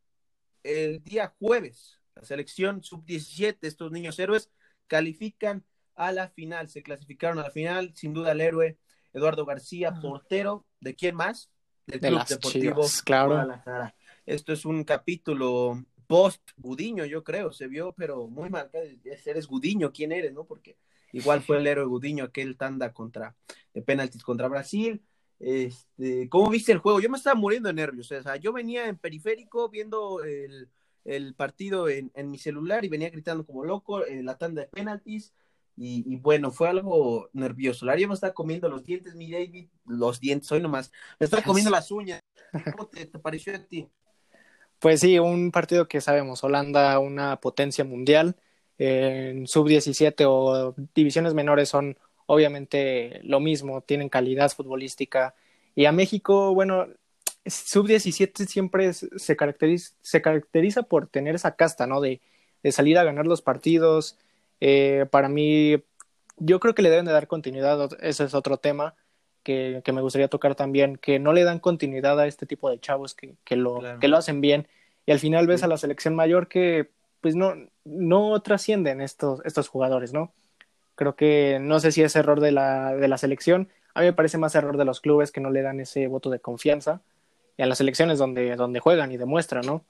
el 0.62 1.02
día 1.02 1.35
jueves, 1.38 2.00
la 2.14 2.25
selección 2.25 2.83
sub-17, 2.83 3.59
estos 3.62 3.92
niños 3.92 4.18
héroes 4.18 4.50
califican 4.87 5.64
a 5.97 6.13
la 6.13 6.29
final, 6.29 6.69
se 6.69 6.83
clasificaron 6.83 7.39
a 7.39 7.45
la 7.45 7.51
final, 7.51 7.93
sin 7.95 8.13
duda 8.13 8.33
el 8.33 8.41
héroe 8.41 8.79
Eduardo 9.13 9.47
García, 9.47 9.95
portero, 10.01 10.67
¿de 10.81 10.95
quién 10.95 11.15
más? 11.15 11.51
Del 11.87 12.01
de 12.01 12.09
Club 12.09 12.27
Deportivo 12.27 12.83
Chivas, 12.83 13.03
claro. 13.03 13.31
Guadalajara. 13.31 13.95
Esto 14.27 14.53
es 14.53 14.65
un 14.65 14.85
capítulo 14.85 15.85
post 16.07 16.51
Gudiño, 16.57 17.05
yo 17.05 17.23
creo, 17.23 17.53
se 17.53 17.69
vio, 17.69 17.93
pero 17.93 18.27
muy 18.27 18.51
mal, 18.51 18.71
eres 19.05 19.47
Gudiño, 19.47 19.93
¿quién 19.93 20.13
eres, 20.13 20.33
no? 20.33 20.45
Porque 20.45 20.77
igual 21.13 21.43
fue 21.43 21.59
el 21.59 21.67
héroe 21.67 21.87
Gudiño 21.87 22.25
aquel 22.25 22.57
tanda 22.57 22.93
contra 22.93 23.37
de 23.73 23.83
penaltis 23.83 24.23
contra 24.23 24.49
Brasil. 24.49 25.03
Este, 25.39 26.29
¿cómo 26.29 26.51
viste 26.51 26.73
el 26.73 26.79
juego? 26.79 27.01
Yo 27.01 27.11
me 27.11 27.19
estaba 27.19 27.35
muriendo 27.35 27.69
de 27.69 27.75
nervios, 27.75 28.11
o 28.11 28.23
sea, 28.23 28.37
yo 28.37 28.53
venía 28.53 28.89
en 28.89 28.97
periférico 28.97 29.69
viendo 29.69 30.23
el, 30.25 30.69
el 31.05 31.35
partido 31.35 31.89
en, 31.89 32.11
en, 32.15 32.31
mi 32.31 32.39
celular 32.39 32.85
y 32.85 32.89
venía 32.89 33.11
gritando 33.11 33.45
como 33.45 33.65
loco 33.65 34.07
en 34.07 34.25
la 34.25 34.39
tanda 34.39 34.63
de 34.63 34.69
penaltis 34.69 35.35
y, 35.76 36.04
y, 36.12 36.16
bueno, 36.16 36.50
fue 36.50 36.69
algo 36.69 37.28
nervioso. 37.33 37.87
Lario 37.87 38.09
me 38.09 38.14
está 38.14 38.33
comiendo 38.33 38.69
los 38.69 38.85
dientes, 38.85 39.14
mi 39.14 39.31
David, 39.31 39.69
los 39.87 40.21
dientes, 40.21 40.50
hoy 40.52 40.61
nomás. 40.61 40.93
Me 41.19 41.25
está 41.25 41.43
comiendo 41.43 41.71
las 41.71 41.90
uñas. 41.90 42.21
¿Cómo 42.73 42.87
te, 42.87 43.07
te, 43.07 43.19
pareció 43.19 43.54
a 43.54 43.59
ti? 43.59 43.88
Pues 44.78 45.00
sí, 45.00 45.19
un 45.19 45.50
partido 45.50 45.88
que 45.88 46.00
sabemos, 46.00 46.45
Holanda, 46.45 46.99
una 46.99 47.40
potencia 47.40 47.85
mundial. 47.85 48.37
En 48.78 49.47
sub-17 49.47 50.25
o 50.26 50.75
divisiones 50.95 51.35
menores 51.35 51.69
son 51.69 51.97
obviamente 52.26 53.21
lo 53.23 53.40
mismo, 53.40 53.83
tienen 53.83 54.09
calidad 54.09 54.50
futbolística. 54.50 55.35
Y 55.75 55.87
a 55.87 55.93
México, 55.93 56.54
bueno, 56.54 56.87
sub-17 57.47 58.47
siempre 58.47 58.93
se, 58.93 59.37
caracteriza, 59.37 59.95
se 60.02 60.23
caracteriza 60.23 60.83
por 60.85 61.07
tener 61.09 61.35
esa 61.35 61.57
casta, 61.57 61.87
¿no? 61.87 62.00
De, 62.00 62.21
de 62.62 62.73
salir 62.73 62.99
a 62.99 63.04
ganar 63.04 63.26
los 63.26 63.43
partidos. 63.43 64.19
Eh, 64.66 65.04
para 65.11 65.28
mí, 65.28 65.76
yo 66.38 66.59
creo 66.59 66.75
que 66.75 66.80
le 66.80 66.88
deben 66.88 67.04
de 67.04 67.12
dar 67.12 67.26
continuidad, 67.26 67.90
ese 68.00 68.25
es 68.25 68.33
otro 68.33 68.56
tema 68.56 68.94
que, 69.42 69.83
que, 69.85 69.92
me 69.92 70.00
gustaría 70.00 70.28
tocar 70.28 70.54
también, 70.54 70.97
que 70.97 71.18
no 71.18 71.35
le 71.35 71.44
dan 71.44 71.59
continuidad 71.59 72.18
a 72.18 72.26
este 72.26 72.47
tipo 72.47 72.71
de 72.71 72.80
chavos 72.80 73.14
que, 73.14 73.35
que 73.44 73.56
lo, 73.56 73.83
que 74.00 74.09
lo 74.09 74.16
hacen 74.16 74.40
bien. 74.40 74.66
Y 75.04 75.12
al 75.12 75.18
final 75.18 75.47
ves 75.47 75.64
a 75.64 75.66
la 75.66 75.76
selección 75.76 76.14
mayor 76.14 76.49
que 76.49 76.88
pues 77.21 77.37
no, 77.37 77.52
no 77.85 78.40
trascienden 78.40 79.02
estos, 79.02 79.42
estos 79.44 79.68
jugadores, 79.68 80.14
¿no? 80.14 80.33
Creo 80.94 81.14
que 81.14 81.59
no 81.61 81.78
sé 81.78 81.92
si 81.92 82.00
es 82.00 82.16
error 82.16 82.40
de 82.40 82.52
la, 82.52 82.94
de 82.94 83.09
la 83.09 83.18
selección. 83.18 83.68
A 83.92 84.00
mí 84.00 84.06
me 84.06 84.12
parece 84.14 84.38
más 84.38 84.54
error 84.54 84.78
de 84.78 84.87
los 84.87 85.02
clubes 85.02 85.30
que 85.30 85.42
no 85.42 85.50
le 85.50 85.61
dan 85.61 85.78
ese 85.78 86.06
voto 86.06 86.30
de 86.30 86.38
confianza. 86.40 87.02
Y 87.59 87.62
a 87.62 87.66
las 87.66 87.76
selecciones 87.76 88.18
donde, 88.18 88.56
donde 88.56 88.80
juegan 88.80 89.12
y 89.12 89.18
demuestran, 89.18 89.66
¿no? 89.66 89.85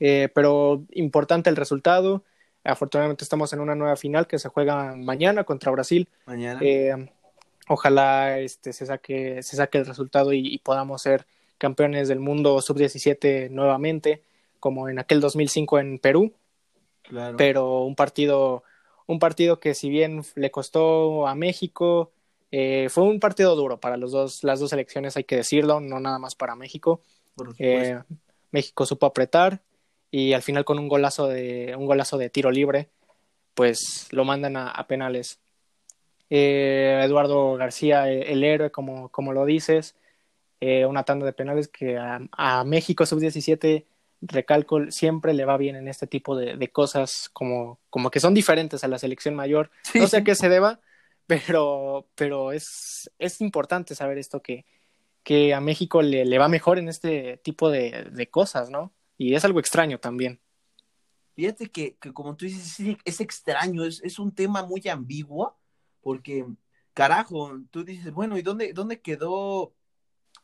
Eh, 0.00 0.28
pero 0.34 0.84
importante 0.92 1.48
el 1.48 1.56
resultado. 1.56 2.24
Afortunadamente 2.66 3.24
estamos 3.24 3.52
en 3.52 3.60
una 3.60 3.74
nueva 3.74 3.96
final 3.96 4.26
que 4.26 4.38
se 4.38 4.48
juega 4.48 4.94
mañana 4.96 5.44
contra 5.44 5.72
Brasil. 5.72 6.08
Mañana. 6.26 6.60
Eh, 6.62 7.10
ojalá 7.68 8.38
este, 8.38 8.72
se, 8.72 8.86
saque, 8.86 9.42
se 9.42 9.56
saque 9.56 9.78
el 9.78 9.86
resultado 9.86 10.32
y, 10.32 10.46
y 10.46 10.58
podamos 10.58 11.02
ser 11.02 11.26
campeones 11.58 12.08
del 12.08 12.20
mundo 12.20 12.60
sub-17 12.60 13.50
nuevamente, 13.50 14.22
como 14.60 14.88
en 14.88 14.98
aquel 14.98 15.20
2005 15.20 15.78
en 15.78 15.98
Perú. 15.98 16.32
Claro. 17.02 17.36
Pero 17.36 17.82
un 17.82 17.94
partido, 17.94 18.64
un 19.06 19.18
partido 19.18 19.60
que 19.60 19.74
si 19.74 19.88
bien 19.88 20.22
le 20.34 20.50
costó 20.50 21.26
a 21.26 21.34
México, 21.34 22.10
eh, 22.50 22.88
fue 22.90 23.04
un 23.04 23.20
partido 23.20 23.54
duro 23.56 23.78
para 23.78 23.96
los 23.96 24.12
dos, 24.12 24.44
las 24.44 24.60
dos 24.60 24.70
selecciones, 24.70 25.16
hay 25.16 25.24
que 25.24 25.36
decirlo, 25.36 25.80
no 25.80 26.00
nada 26.00 26.18
más 26.18 26.34
para 26.34 26.54
México. 26.56 27.00
Eh, 27.58 28.00
México 28.50 28.86
supo 28.86 29.06
apretar 29.06 29.60
y 30.16 30.32
al 30.32 30.40
final 30.40 30.64
con 30.64 30.78
un 30.78 30.88
golazo 30.88 31.28
de, 31.28 31.74
un 31.76 31.84
golazo 31.84 32.16
de 32.16 32.30
tiro 32.30 32.50
libre, 32.50 32.88
pues 33.52 34.08
lo 34.12 34.24
mandan 34.24 34.56
a, 34.56 34.70
a 34.70 34.86
penales. 34.86 35.40
Eh, 36.30 37.02
Eduardo 37.04 37.54
García, 37.56 38.08
el, 38.10 38.42
héroe, 38.42 38.70
como, 38.70 39.10
como 39.10 39.34
lo 39.34 39.44
dices, 39.44 39.94
eh, 40.58 40.86
una 40.86 41.02
tanda 41.02 41.26
de 41.26 41.34
penales 41.34 41.68
que 41.68 41.98
a, 41.98 42.22
a 42.32 42.64
México 42.64 43.04
sub-17, 43.04 43.84
recalco, 44.22 44.90
siempre 44.90 45.34
le 45.34 45.44
va 45.44 45.58
bien 45.58 45.76
en 45.76 45.86
este 45.86 46.06
tipo 46.06 46.34
de, 46.34 46.56
de, 46.56 46.68
cosas 46.68 47.28
como, 47.34 47.78
como 47.90 48.10
que 48.10 48.18
son 48.18 48.32
diferentes 48.32 48.84
a 48.84 48.88
la 48.88 48.98
selección 48.98 49.34
mayor. 49.34 49.70
Sí. 49.82 50.00
No 50.00 50.06
sé 50.06 50.16
a 50.16 50.24
qué 50.24 50.34
se 50.34 50.48
deba, 50.48 50.80
pero, 51.26 52.06
pero 52.14 52.52
es, 52.52 53.10
es 53.18 53.42
importante 53.42 53.94
saber 53.94 54.16
esto 54.16 54.40
que, 54.40 54.64
que 55.22 55.52
a 55.52 55.60
México 55.60 56.00
le, 56.00 56.24
le 56.24 56.38
va 56.38 56.48
mejor 56.48 56.78
en 56.78 56.88
este 56.88 57.36
tipo 57.36 57.68
de, 57.68 58.06
de, 58.12 58.30
cosas, 58.30 58.70
¿no? 58.70 58.92
Y 59.18 59.34
es 59.34 59.44
algo 59.44 59.60
extraño 59.60 59.98
también. 59.98 60.40
Fíjate 61.34 61.70
que, 61.70 61.96
que 61.96 62.12
como 62.12 62.34
tú 62.34 62.46
dices, 62.46 62.96
es, 63.04 63.20
extraño, 63.20 63.84
es, 63.84 64.02
es, 64.02 64.18
un 64.18 64.34
tema 64.34 64.62
muy 64.62 64.82
ambiguo, 64.88 65.58
porque, 66.00 66.46
carajo, 66.94 67.60
tú 67.70 67.84
dices, 67.84 68.12
bueno, 68.12 68.38
¿y 68.38 68.42
dónde, 68.42 68.72
dónde 68.72 69.02
quedó 69.02 69.74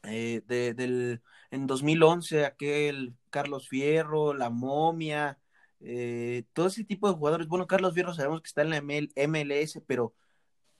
eh, 0.02 0.43
de, 0.47 0.75
del, 0.75 1.23
en 1.50 1.67
2011 1.67 2.45
aquel 2.45 3.14
Carlos 3.31 3.69
Fierro, 3.69 4.35
la 4.35 4.50
momia, 4.50 5.38
eh, 5.81 6.45
todo 6.52 6.67
ese 6.67 6.85
tipo 6.85 7.09
de 7.09 7.14
jugadores? 7.14 7.49
Bueno, 7.49 7.67
Carlos 7.67 7.95
Fierro 7.95 8.12
sabemos 8.12 8.43
que 8.43 8.49
está 8.49 8.61
en 8.61 8.71
la 8.71 8.76
ML, 8.83 9.11
MLS, 9.29 9.81
pero 9.87 10.14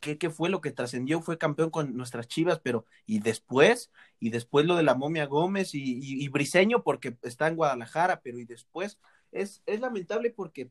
¿qué, 0.02 0.18
qué 0.18 0.28
fue 0.28 0.50
lo 0.50 0.61
que 0.61 0.73
trascendió? 0.73 1.23
Fue 1.23 1.38
campeón 1.38 1.71
con 1.71 1.97
nuestras 1.97 2.28
chivas, 2.28 2.61
pero 2.62 2.85
¿y 3.06 3.21
después? 3.21 3.90
Y 4.21 4.30
después 4.30 4.66
lo 4.66 4.76
de 4.76 4.82
la 4.82 4.94
momia 4.94 5.25
Gómez 5.26 5.75
y, 5.75 5.82
y, 5.82 6.23
y 6.23 6.28
Briseño 6.28 6.82
porque 6.82 7.16
está 7.23 7.49
en 7.49 7.56
Guadalajara, 7.56 8.21
pero 8.21 8.38
¿y 8.38 8.44
después? 8.44 8.99
Es, 9.30 9.62
es 9.64 9.80
lamentable 9.80 10.30
porque 10.30 10.71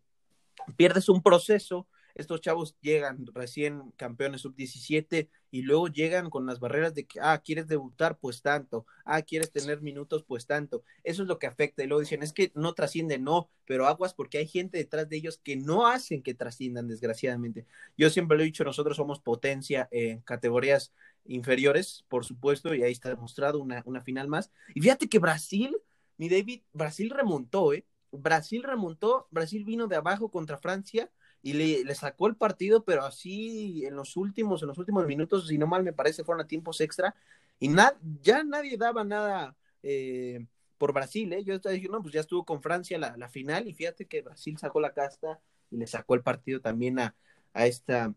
pierdes 0.75 1.09
un 1.09 1.23
proceso 1.23 1.87
estos 2.15 2.41
chavos 2.41 2.75
llegan 2.81 3.25
recién 3.33 3.91
campeones 3.97 4.41
sub-17 4.41 5.29
y 5.51 5.63
luego 5.63 5.87
llegan 5.89 6.29
con 6.29 6.45
las 6.45 6.59
barreras 6.59 6.95
de 6.95 7.05
que, 7.05 7.19
ah, 7.21 7.41
quieres 7.43 7.67
debutar, 7.67 8.17
pues 8.17 8.41
tanto, 8.41 8.85
ah, 9.03 9.21
quieres 9.21 9.51
tener 9.51 9.81
minutos, 9.81 10.23
pues 10.23 10.47
tanto. 10.47 10.83
Eso 11.03 11.23
es 11.23 11.27
lo 11.27 11.39
que 11.39 11.47
afecta. 11.47 11.83
Y 11.83 11.87
luego 11.87 11.99
dicen, 11.99 12.23
es 12.23 12.31
que 12.31 12.51
no 12.55 12.73
trasciende, 12.73 13.19
no, 13.19 13.49
pero 13.65 13.87
aguas 13.87 14.13
porque 14.13 14.37
hay 14.37 14.47
gente 14.47 14.77
detrás 14.77 15.09
de 15.09 15.17
ellos 15.17 15.39
que 15.43 15.57
no 15.57 15.87
hacen 15.87 16.23
que 16.23 16.33
trasciendan, 16.33 16.87
desgraciadamente. 16.87 17.65
Yo 17.97 18.09
siempre 18.09 18.37
lo 18.37 18.43
he 18.43 18.45
dicho, 18.45 18.63
nosotros 18.63 18.95
somos 18.95 19.19
potencia 19.19 19.89
en 19.91 20.21
categorías 20.21 20.93
inferiores, 21.25 22.05
por 22.07 22.25
supuesto, 22.25 22.73
y 22.73 22.83
ahí 22.83 22.91
está 22.93 23.09
demostrado 23.09 23.59
una, 23.59 23.83
una 23.85 24.01
final 24.01 24.27
más. 24.27 24.51
Y 24.73 24.81
fíjate 24.81 25.09
que 25.09 25.19
Brasil, 25.19 25.75
mi 26.17 26.29
David, 26.29 26.61
Brasil 26.73 27.09
remontó, 27.09 27.73
¿eh? 27.73 27.85
Brasil 28.11 28.63
remontó, 28.63 29.27
Brasil 29.31 29.63
vino 29.63 29.87
de 29.87 29.95
abajo 29.95 30.29
contra 30.29 30.57
Francia 30.57 31.09
y 31.41 31.53
le, 31.53 31.95
sacó 31.95 32.27
el 32.27 32.35
partido, 32.35 32.83
pero 32.83 33.03
así 33.03 33.85
en 33.85 33.95
los 33.95 34.15
últimos, 34.17 34.61
en 34.61 34.67
los 34.67 34.77
últimos 34.77 35.05
minutos, 35.07 35.47
si 35.47 35.57
no 35.57 35.67
mal 35.67 35.83
me 35.83 35.93
parece, 35.93 36.23
fueron 36.23 36.43
a 36.43 36.47
tiempos 36.47 36.81
extra, 36.81 37.15
y 37.59 37.67
na 37.67 37.95
ya 38.21 38.43
nadie 38.43 38.77
daba 38.77 39.03
nada 39.03 39.55
eh, 39.83 40.45
por 40.77 40.93
Brasil, 40.93 41.31
¿eh? 41.33 41.43
Yo 41.43 41.55
estaba 41.55 41.73
diciendo, 41.73 41.97
no, 41.97 42.03
pues 42.03 42.13
ya 42.13 42.21
estuvo 42.21 42.45
con 42.45 42.61
Francia 42.61 42.97
la, 42.97 43.17
la, 43.17 43.29
final, 43.29 43.67
y 43.67 43.73
fíjate 43.73 44.05
que 44.05 44.21
Brasil 44.21 44.57
sacó 44.57 44.79
la 44.79 44.93
casta 44.93 45.39
y 45.69 45.77
le 45.77 45.87
sacó 45.87 46.15
el 46.15 46.21
partido 46.21 46.61
también 46.61 46.99
a, 46.99 47.15
a 47.53 47.65
esta 47.65 48.13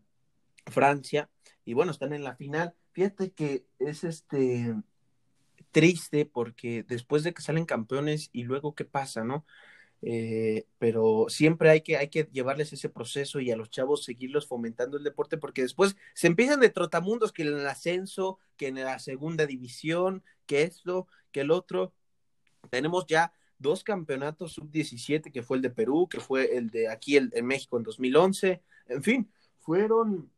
Francia, 0.67 1.29
y 1.63 1.73
bueno, 1.73 1.91
están 1.91 2.13
en 2.13 2.23
la 2.23 2.35
final. 2.35 2.75
Fíjate 2.91 3.31
que 3.31 3.65
es 3.79 4.03
este 4.03 4.75
triste 5.71 6.25
porque 6.25 6.83
después 6.87 7.23
de 7.23 7.33
que 7.33 7.41
salen 7.41 7.65
campeones 7.65 8.29
y 8.31 8.43
luego 8.43 8.75
qué 8.75 8.85
pasa, 8.85 9.23
¿no? 9.25 9.45
Eh, 10.07 10.67
pero 10.77 11.25
siempre 11.29 11.71
hay 11.71 11.81
que, 11.81 11.97
hay 11.97 12.09
que 12.09 12.29
llevarles 12.31 12.71
ese 12.71 12.89
proceso 12.89 13.39
y 13.39 13.49
a 13.49 13.57
los 13.57 13.71
chavos 13.71 14.03
seguirlos 14.03 14.45
fomentando 14.45 14.97
el 14.97 15.03
deporte 15.03 15.35
porque 15.39 15.63
después 15.63 15.95
se 16.13 16.27
empiezan 16.27 16.59
de 16.59 16.69
trotamundos 16.69 17.31
que 17.33 17.41
en 17.41 17.47
el 17.47 17.65
ascenso, 17.67 18.37
que 18.55 18.67
en 18.67 18.75
la 18.75 18.99
segunda 18.99 19.47
división, 19.47 20.23
que 20.45 20.61
esto, 20.61 21.07
que 21.31 21.41
el 21.41 21.49
otro. 21.49 21.91
Tenemos 22.69 23.07
ya 23.07 23.33
dos 23.57 23.83
campeonatos 23.83 24.53
sub-17, 24.53 25.31
que 25.31 25.41
fue 25.41 25.57
el 25.57 25.63
de 25.63 25.71
Perú, 25.71 26.07
que 26.07 26.19
fue 26.19 26.55
el 26.55 26.69
de 26.69 26.87
aquí 26.87 27.17
el, 27.17 27.31
en 27.33 27.47
México 27.47 27.77
en 27.77 27.83
2011. 27.83 28.61
En 28.89 29.01
fin, 29.01 29.31
fueron 29.59 30.31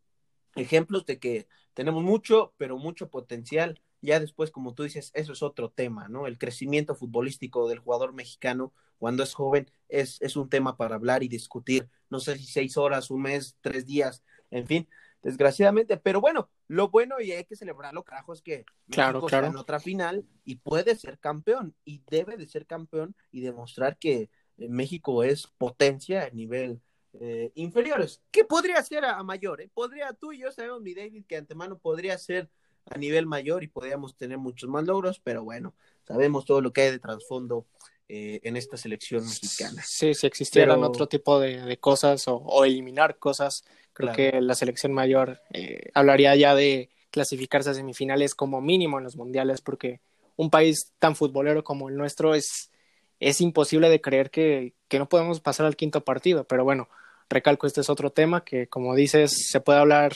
ejemplos 0.56 1.06
de 1.06 1.20
que 1.20 1.48
tenemos 1.74 2.04
mucho, 2.04 2.54
pero 2.56 2.78
mucho 2.78 3.10
potencial. 3.10 3.82
Ya 4.02 4.20
después, 4.20 4.52
como 4.52 4.74
tú 4.74 4.84
dices, 4.84 5.12
eso 5.14 5.34
es 5.34 5.42
otro 5.42 5.70
tema, 5.70 6.08
¿no? 6.08 6.28
El 6.28 6.38
crecimiento 6.38 6.96
futbolístico 6.96 7.68
del 7.68 7.80
jugador 7.80 8.14
mexicano 8.14 8.74
cuando 8.98 9.24
es 9.24 9.34
joven 9.34 9.70
es, 9.90 10.22
es 10.22 10.36
un 10.36 10.50
tema 10.50 10.78
para 10.78 10.96
hablar 10.96 11.24
y 11.24 11.28
discutir, 11.28 11.90
no 12.10 12.20
sé 12.20 12.38
si 12.38 12.46
seis 12.46 12.78
horas, 12.78 13.12
un 13.12 13.24
mes, 13.24 13.58
tres 13.62 13.86
días, 13.86 14.24
en 14.50 14.66
fin, 14.66 14.88
desgraciadamente, 15.22 15.98
pero 15.98 16.22
bueno, 16.22 16.50
lo 16.68 16.90
bueno 16.90 17.20
y 17.20 17.32
hay 17.32 17.46
que 17.46 17.56
celebrarlo, 17.56 18.04
carajo, 18.04 18.34
es 18.34 18.42
que 18.42 18.66
claro, 18.90 19.20
México 19.20 19.28
claro. 19.28 19.48
está 19.48 19.56
en 19.56 19.62
otra 19.62 19.80
final 19.80 20.26
y 20.44 20.56
puede 20.56 20.96
ser 20.96 21.20
campeón 21.20 21.76
y 21.86 22.04
debe 22.10 22.38
de 22.38 22.48
ser 22.48 22.66
campeón 22.66 23.16
y 23.32 23.42
demostrar 23.42 23.98
que 23.98 24.30
México 24.58 25.24
es 25.24 25.48
potencia 25.48 26.26
a 26.26 26.30
nivel 26.32 26.82
eh, 27.14 27.52
inferiores. 27.56 28.22
¿Qué 28.32 28.44
podría 28.44 28.82
ser 28.84 29.06
a, 29.06 29.18
a 29.18 29.24
mayor? 29.24 29.62
Eh? 29.62 29.70
Podría, 29.74 30.14
tú 30.14 30.34
y 30.34 30.40
yo 30.40 30.52
sabemos, 30.52 30.82
mi 30.82 30.94
David, 30.94 31.26
que 31.28 31.38
antemano 31.38 31.78
podría 31.78 32.18
ser 32.18 32.50
a 32.90 32.98
nivel 32.98 33.26
mayor 33.26 33.64
y 33.64 33.68
podríamos 33.68 34.16
tener 34.16 34.38
muchos 34.38 34.70
más 34.70 34.86
logros, 34.86 35.20
pero 35.24 35.44
bueno, 35.44 35.76
sabemos 36.06 36.46
todo 36.46 36.62
lo 36.62 36.72
que 36.72 36.82
hay 36.82 36.92
de 36.92 37.00
trasfondo 37.00 37.66
eh, 38.10 38.40
en 38.44 38.56
esta 38.56 38.78
selección 38.78 39.26
mexicana. 39.26 39.84
Sí, 39.86 40.14
si 40.14 40.28
existieran 40.28 40.78
Pero... 40.78 40.88
otro 40.88 41.08
tipo 41.08 41.40
de, 41.40 41.62
de 41.62 41.78
cosas 41.78 42.28
o, 42.28 42.36
o, 42.36 42.64
eliminar 42.64 43.18
cosas, 43.18 43.66
creo 43.92 44.14
claro. 44.14 44.16
que 44.16 44.42
la 44.42 44.56
selección 44.56 44.94
mayor 44.94 45.42
eh, 45.54 45.90
hablaría 45.94 46.34
ya 46.36 46.56
de 46.56 46.90
clasificarse 47.12 47.70
a 47.70 47.74
semifinales 47.74 48.34
como 48.34 48.62
mínimo 48.62 48.98
en 48.98 49.04
los 49.04 49.18
mundiales, 49.18 49.60
porque 49.60 50.00
un 50.38 50.50
país 50.50 50.94
tan 51.00 51.16
futbolero 51.16 51.64
como 51.66 51.90
el 51.90 51.98
nuestro 51.98 52.34
es, 52.34 52.72
es 53.20 53.42
imposible 53.42 53.90
de 53.90 54.00
creer 54.00 54.30
que, 54.32 54.74
que 54.88 55.00
no 55.00 55.10
podemos 55.10 55.42
pasar 55.42 55.66
al 55.66 55.76
quinto 55.76 56.06
partido. 56.06 56.46
Pero 56.46 56.64
bueno, 56.64 56.88
recalco, 57.30 57.68
este 57.68 57.82
es 57.82 57.90
otro 57.90 58.12
tema 58.12 58.46
que, 58.46 58.68
como 58.68 58.96
dices, 58.96 59.50
se 59.50 59.60
puede 59.60 59.80
hablar 59.80 60.14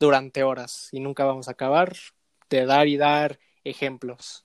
durante 0.00 0.44
horas 0.44 0.88
y 0.92 1.00
nunca 1.00 1.24
vamos 1.24 1.48
a 1.48 1.52
acabar 1.52 1.94
de 2.50 2.66
dar 2.66 2.86
y 2.88 2.96
dar 2.96 3.38
ejemplos. 3.64 4.44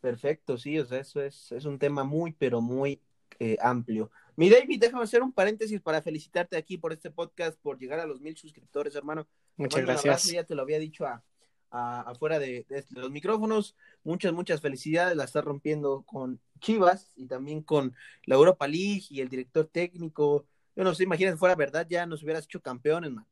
Perfecto, 0.00 0.58
sí, 0.58 0.78
o 0.78 0.84
sea, 0.84 1.00
eso 1.00 1.20
es, 1.20 1.50
es 1.52 1.64
un 1.64 1.78
tema 1.78 2.04
muy, 2.04 2.32
pero 2.32 2.60
muy 2.60 3.00
eh, 3.40 3.56
amplio. 3.60 4.10
Mi 4.36 4.48
David, 4.48 4.80
déjame 4.80 5.02
hacer 5.02 5.22
un 5.22 5.32
paréntesis 5.32 5.80
para 5.80 6.00
felicitarte 6.00 6.56
aquí 6.56 6.78
por 6.78 6.92
este 6.92 7.10
podcast, 7.10 7.58
por 7.60 7.78
llegar 7.78 7.98
a 7.98 8.06
los 8.06 8.20
mil 8.20 8.36
suscriptores, 8.36 8.94
hermano. 8.94 9.26
Muchas 9.56 9.80
hermano, 9.80 10.00
gracias. 10.02 10.32
Ya 10.32 10.44
te 10.44 10.54
lo 10.54 10.62
había 10.62 10.78
dicho 10.78 11.04
a, 11.06 11.24
a, 11.70 12.02
afuera 12.02 12.38
de, 12.38 12.64
de, 12.68 12.84
los 12.90 13.10
micrófonos. 13.10 13.74
Muchas, 14.04 14.32
muchas 14.32 14.60
felicidades. 14.60 15.16
La 15.16 15.24
estás 15.24 15.44
rompiendo 15.44 16.02
con 16.02 16.40
Chivas 16.60 17.12
y 17.16 17.26
también 17.26 17.62
con 17.62 17.96
la 18.26 18.36
Europa 18.36 18.68
League 18.68 19.02
y 19.10 19.20
el 19.20 19.28
director 19.28 19.66
técnico. 19.66 20.46
Yo 20.76 20.84
no 20.84 20.94
sé, 20.94 21.02
imagínate, 21.02 21.36
fuera 21.36 21.56
verdad, 21.56 21.86
ya 21.90 22.06
nos 22.06 22.22
hubieras 22.22 22.44
hecho 22.44 22.62
campeones, 22.62 23.10
man. 23.10 23.26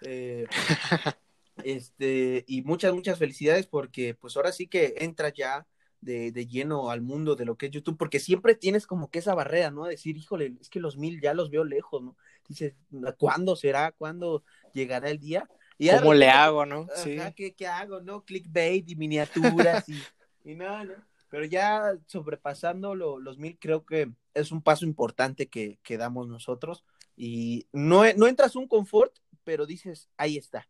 Eh, 0.00 0.46
este, 1.64 2.44
y 2.46 2.62
muchas, 2.62 2.92
muchas 2.94 3.18
felicidades 3.18 3.66
porque 3.66 4.14
pues 4.14 4.36
ahora 4.36 4.52
sí 4.52 4.66
que 4.66 4.94
entra 4.98 5.32
ya 5.32 5.66
de, 6.00 6.30
de, 6.30 6.46
lleno 6.46 6.90
al 6.90 7.00
mundo 7.00 7.34
de 7.34 7.44
lo 7.44 7.56
que 7.56 7.66
es 7.66 7.72
YouTube, 7.72 7.98
porque 7.98 8.20
siempre 8.20 8.54
tienes 8.54 8.86
como 8.86 9.10
que 9.10 9.18
esa 9.18 9.34
barrera, 9.34 9.70
¿no? 9.70 9.84
Decir, 9.84 10.16
híjole, 10.16 10.56
es 10.60 10.68
que 10.68 10.80
los 10.80 10.96
mil 10.96 11.20
ya 11.20 11.34
los 11.34 11.50
veo 11.50 11.64
lejos, 11.64 12.02
¿no? 12.02 12.16
Dices, 12.48 12.74
¿cuándo 13.18 13.56
será? 13.56 13.92
¿Cuándo 13.92 14.44
llegará 14.72 15.10
el 15.10 15.18
día? 15.18 15.48
Y 15.76 15.90
¿Cómo 15.90 16.14
le 16.14 16.28
hago, 16.28 16.66
no? 16.66 16.86
Sí. 16.96 17.18
¿qué, 17.36 17.54
¿qué, 17.54 17.66
hago, 17.66 18.00
no? 18.00 18.24
Clickbait 18.24 18.88
y 18.88 18.96
miniaturas 18.96 19.88
y, 19.88 20.00
y 20.44 20.54
no, 20.54 20.84
no. 20.84 20.94
Pero 21.30 21.44
ya 21.44 21.92
sobrepasando 22.06 22.94
lo, 22.94 23.18
los 23.18 23.38
mil, 23.38 23.58
creo 23.58 23.84
que 23.84 24.10
es 24.34 24.50
un 24.50 24.62
paso 24.62 24.84
importante 24.84 25.48
que, 25.48 25.78
que 25.82 25.98
damos 25.98 26.26
nosotros. 26.26 26.84
Y 27.16 27.66
no, 27.72 28.02
no 28.14 28.26
entras 28.28 28.56
un 28.56 28.66
confort, 28.66 29.12
pero 29.44 29.66
dices, 29.66 30.08
ahí 30.16 30.36
está, 30.36 30.68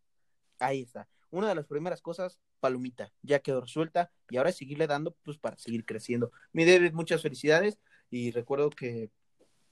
ahí 0.59 0.83
está. 0.83 1.09
Una 1.31 1.49
de 1.49 1.55
las 1.55 1.67
primeras 1.67 2.01
cosas, 2.01 2.39
palomita, 2.61 3.13
ya 3.23 3.41
quedó 3.41 3.61
resuelta 3.61 4.11
y 4.31 4.39
ahora 4.39 4.53
seguirle 4.53 4.87
dando 4.87 5.15
pues 5.25 5.39
para 5.39 5.59
seguir 5.59 5.85
creciendo. 5.85 6.33
Mi 6.53 6.65
David, 6.65 6.93
muchas 6.93 7.23
felicidades 7.23 7.79
y 8.11 8.31
recuerdo 8.31 8.71
que 8.71 9.11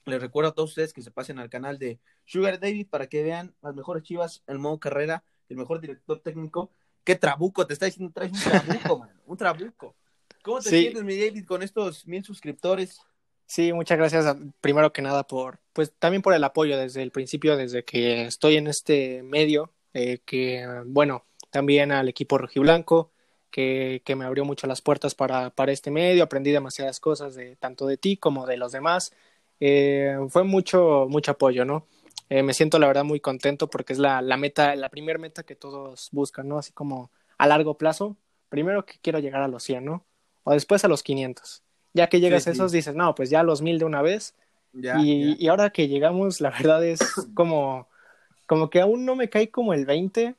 les 0.05 0.21
recuerdo 0.21 0.51
a 0.51 0.53
todos 0.53 0.69
ustedes 0.69 0.93
que 0.93 1.01
se 1.01 1.11
pasen 1.11 1.39
al 1.39 1.49
canal 1.49 1.79
de 1.79 1.99
Sugar 2.25 2.59
David 2.59 2.87
para 2.89 3.07
que 3.07 3.23
vean 3.23 3.55
las 3.61 3.75
mejores 3.75 4.03
chivas, 4.03 4.43
el 4.47 4.59
modo 4.59 4.79
carrera, 4.79 5.23
el 5.49 5.57
mejor 5.57 5.81
director 5.81 6.19
técnico. 6.21 6.71
Qué 7.03 7.15
trabuco, 7.15 7.65
te 7.65 7.73
está 7.73 7.85
diciendo, 7.85 8.11
traes 8.13 8.31
un 8.33 8.39
trabuco, 8.39 8.99
man, 8.99 9.21
un 9.25 9.37
trabuco. 9.37 9.95
¿Cómo 10.43 10.59
te 10.59 10.69
sientes, 10.69 11.03
mi 11.03 11.17
David, 11.17 11.45
con 11.45 11.63
estos 11.63 12.07
mil 12.07 12.23
suscriptores? 12.23 12.99
Sí, 13.45 13.71
muchas 13.71 13.97
gracias 13.97 14.35
primero 14.59 14.91
que 14.91 15.01
nada 15.01 15.25
por, 15.25 15.59
pues 15.71 15.93
también 15.97 16.21
por 16.21 16.33
el 16.33 16.43
apoyo 16.43 16.77
desde 16.77 17.01
el 17.01 17.11
principio, 17.11 17.55
desde 17.55 17.83
que 17.85 18.25
estoy 18.25 18.57
en 18.57 18.67
este 18.67 19.23
medio, 19.23 19.73
eh, 19.93 20.19
que 20.25 20.65
bueno, 20.85 21.25
también 21.49 21.91
al 21.91 22.09
equipo 22.09 22.37
rojiblanco, 22.37 23.11
que, 23.51 24.01
que 24.05 24.15
me 24.15 24.25
abrió 24.25 24.45
mucho 24.45 24.67
las 24.67 24.81
puertas 24.81 25.15
para, 25.15 25.49
para 25.49 25.71
este 25.71 25.91
medio, 25.91 26.23
aprendí 26.23 26.51
demasiadas 26.51 26.99
cosas 26.99 27.35
de 27.35 27.55
tanto 27.55 27.87
de 27.87 27.97
ti 27.97 28.17
como 28.17 28.45
de 28.45 28.57
los 28.57 28.71
demás, 28.71 29.13
eh, 29.59 30.17
fue 30.29 30.43
mucho, 30.43 31.07
mucho 31.09 31.31
apoyo, 31.31 31.65
¿no? 31.65 31.85
Eh, 32.29 32.43
me 32.43 32.53
siento 32.53 32.77
la 32.77 32.87
verdad 32.87 33.05
muy 33.05 33.19
contento 33.19 33.69
porque 33.69 33.93
es 33.93 33.99
la, 33.99 34.21
la 34.21 34.37
meta, 34.37 34.75
la 34.75 34.89
primera 34.89 35.17
meta 35.17 35.43
que 35.43 35.55
todos 35.55 36.09
buscan, 36.11 36.47
¿no? 36.47 36.57
Así 36.57 36.73
como 36.73 37.09
a 37.37 37.47
largo 37.47 37.77
plazo, 37.77 38.17
primero 38.49 38.85
que 38.85 38.95
quiero 39.01 39.19
llegar 39.19 39.41
a 39.41 39.47
los 39.47 39.63
100, 39.63 39.85
¿no? 39.85 40.03
O 40.43 40.51
después 40.51 40.83
a 40.83 40.87
los 40.87 41.03
500 41.03 41.63
ya 41.97 42.07
que 42.07 42.21
llegas 42.21 42.47
a 42.47 42.51
esos, 42.51 42.71
dices, 42.71 42.95
no, 42.95 43.13
pues 43.15 43.29
ya 43.29 43.43
los 43.43 43.61
mil 43.61 43.79
de 43.79 43.85
una 43.85 44.01
vez. 44.01 44.35
y, 44.73 45.43
y, 45.43 45.47
ahora 45.47 45.71
que 45.71 45.87
llegamos, 45.87 46.39
la 46.39 46.51
verdad 46.51 46.85
es 46.85 46.99
como, 47.33 47.87
como 48.47 48.69
que 48.71 48.81
aún 48.81 49.05
no 49.05 49.15
me 49.15 49.29
cae 49.29 49.51
como 49.51 49.73
el 49.73 49.85
20, 49.85 50.35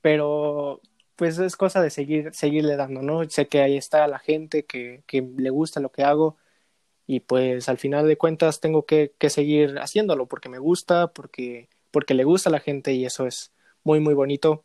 pero 0.00 0.80
pues 1.16 1.38
es 1.38 1.56
cosa 1.56 1.82
de 1.82 1.90
seguir, 1.90 2.34
seguirle 2.34 2.76
dando, 2.76 3.02
¿no? 3.02 3.28
Sé 3.30 3.48
que 3.48 3.62
ahí 3.62 3.76
está 3.76 4.06
la 4.08 4.18
gente 4.18 4.66
que, 4.66 5.02
que 5.06 5.22
le 5.22 5.50
gusta 5.50 5.80
lo 5.80 5.90
que 5.90 6.04
hago 6.04 6.36
y 7.06 7.20
pues 7.20 7.68
al 7.68 7.78
final 7.78 8.06
de 8.08 8.18
cuentas 8.18 8.60
tengo 8.60 8.86
que, 8.86 9.14
que 9.18 9.30
seguir 9.30 9.78
haciéndolo 9.78 10.26
porque 10.26 10.48
me 10.48 10.58
gusta, 10.58 11.08
porque, 11.08 11.68
porque 11.90 12.14
le 12.14 12.24
gusta 12.24 12.50
a 12.50 12.52
la 12.52 12.60
gente 12.60 12.92
y 12.92 13.06
eso 13.06 13.26
es 13.26 13.52
muy, 13.84 14.00
muy 14.00 14.14
bonito. 14.14 14.64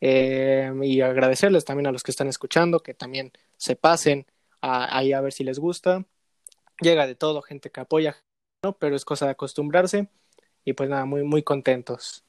Eh, 0.00 0.72
y 0.82 1.00
agradecerles 1.00 1.64
también 1.64 1.86
a 1.86 1.92
los 1.92 2.02
que 2.02 2.10
están 2.10 2.28
escuchando, 2.28 2.80
que 2.80 2.94
también 2.94 3.32
se 3.56 3.76
pasen 3.76 4.26
ahí 4.60 5.12
a 5.12 5.20
ver 5.20 5.32
si 5.32 5.44
les 5.44 5.58
gusta. 5.58 6.04
Llega 6.80 7.06
de 7.06 7.14
todo, 7.14 7.42
gente 7.42 7.70
que 7.70 7.80
apoya, 7.80 8.16
¿no? 8.62 8.76
Pero 8.78 8.96
es 8.96 9.04
cosa 9.04 9.26
de 9.26 9.32
acostumbrarse 9.32 10.08
y 10.64 10.72
pues 10.72 10.88
nada, 10.88 11.04
muy, 11.04 11.22
muy 11.22 11.42
contentos. 11.42 12.24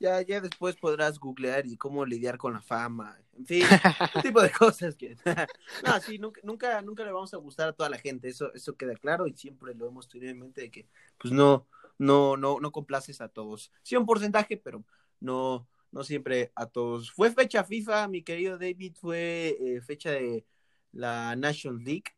Ya, 0.00 0.20
ya 0.22 0.40
después 0.40 0.76
podrás 0.76 1.18
googlear 1.18 1.66
y 1.66 1.76
cómo 1.76 2.04
lidiar 2.04 2.36
con 2.36 2.52
la 2.52 2.60
fama, 2.60 3.16
en 3.32 3.46
fin, 3.46 3.62
un 4.16 4.22
tipo 4.22 4.42
de 4.42 4.50
cosas 4.50 4.96
que... 4.96 5.16
no, 5.86 6.00
sí, 6.00 6.18
nunca, 6.18 6.40
nunca, 6.42 6.82
nunca 6.82 7.04
le 7.04 7.12
vamos 7.12 7.32
a 7.32 7.38
gustar 7.38 7.68
a 7.68 7.72
toda 7.72 7.88
la 7.88 7.98
gente, 7.98 8.28
eso, 8.28 8.52
eso 8.54 8.76
queda 8.76 8.94
claro 8.96 9.26
y 9.26 9.34
siempre 9.34 9.74
lo 9.74 9.86
hemos 9.86 10.08
tenido 10.08 10.30
en 10.30 10.40
mente 10.40 10.62
de 10.62 10.70
que 10.70 10.88
pues 11.18 11.32
no, 11.32 11.66
no, 11.98 12.36
no, 12.36 12.58
no 12.60 12.72
complaces 12.72 13.20
a 13.20 13.28
todos. 13.28 13.72
Sí 13.82 13.96
un 13.96 14.06
porcentaje, 14.06 14.56
pero 14.56 14.84
no, 15.20 15.66
no 15.90 16.04
siempre 16.04 16.52
a 16.54 16.66
todos. 16.66 17.10
Fue 17.12 17.30
fecha 17.30 17.64
FIFA, 17.64 18.08
mi 18.08 18.22
querido 18.22 18.58
David, 18.58 18.96
fue 19.00 19.56
eh, 19.60 19.80
fecha 19.80 20.10
de 20.10 20.44
la 20.92 21.36
National 21.36 21.82
League. 21.82 22.14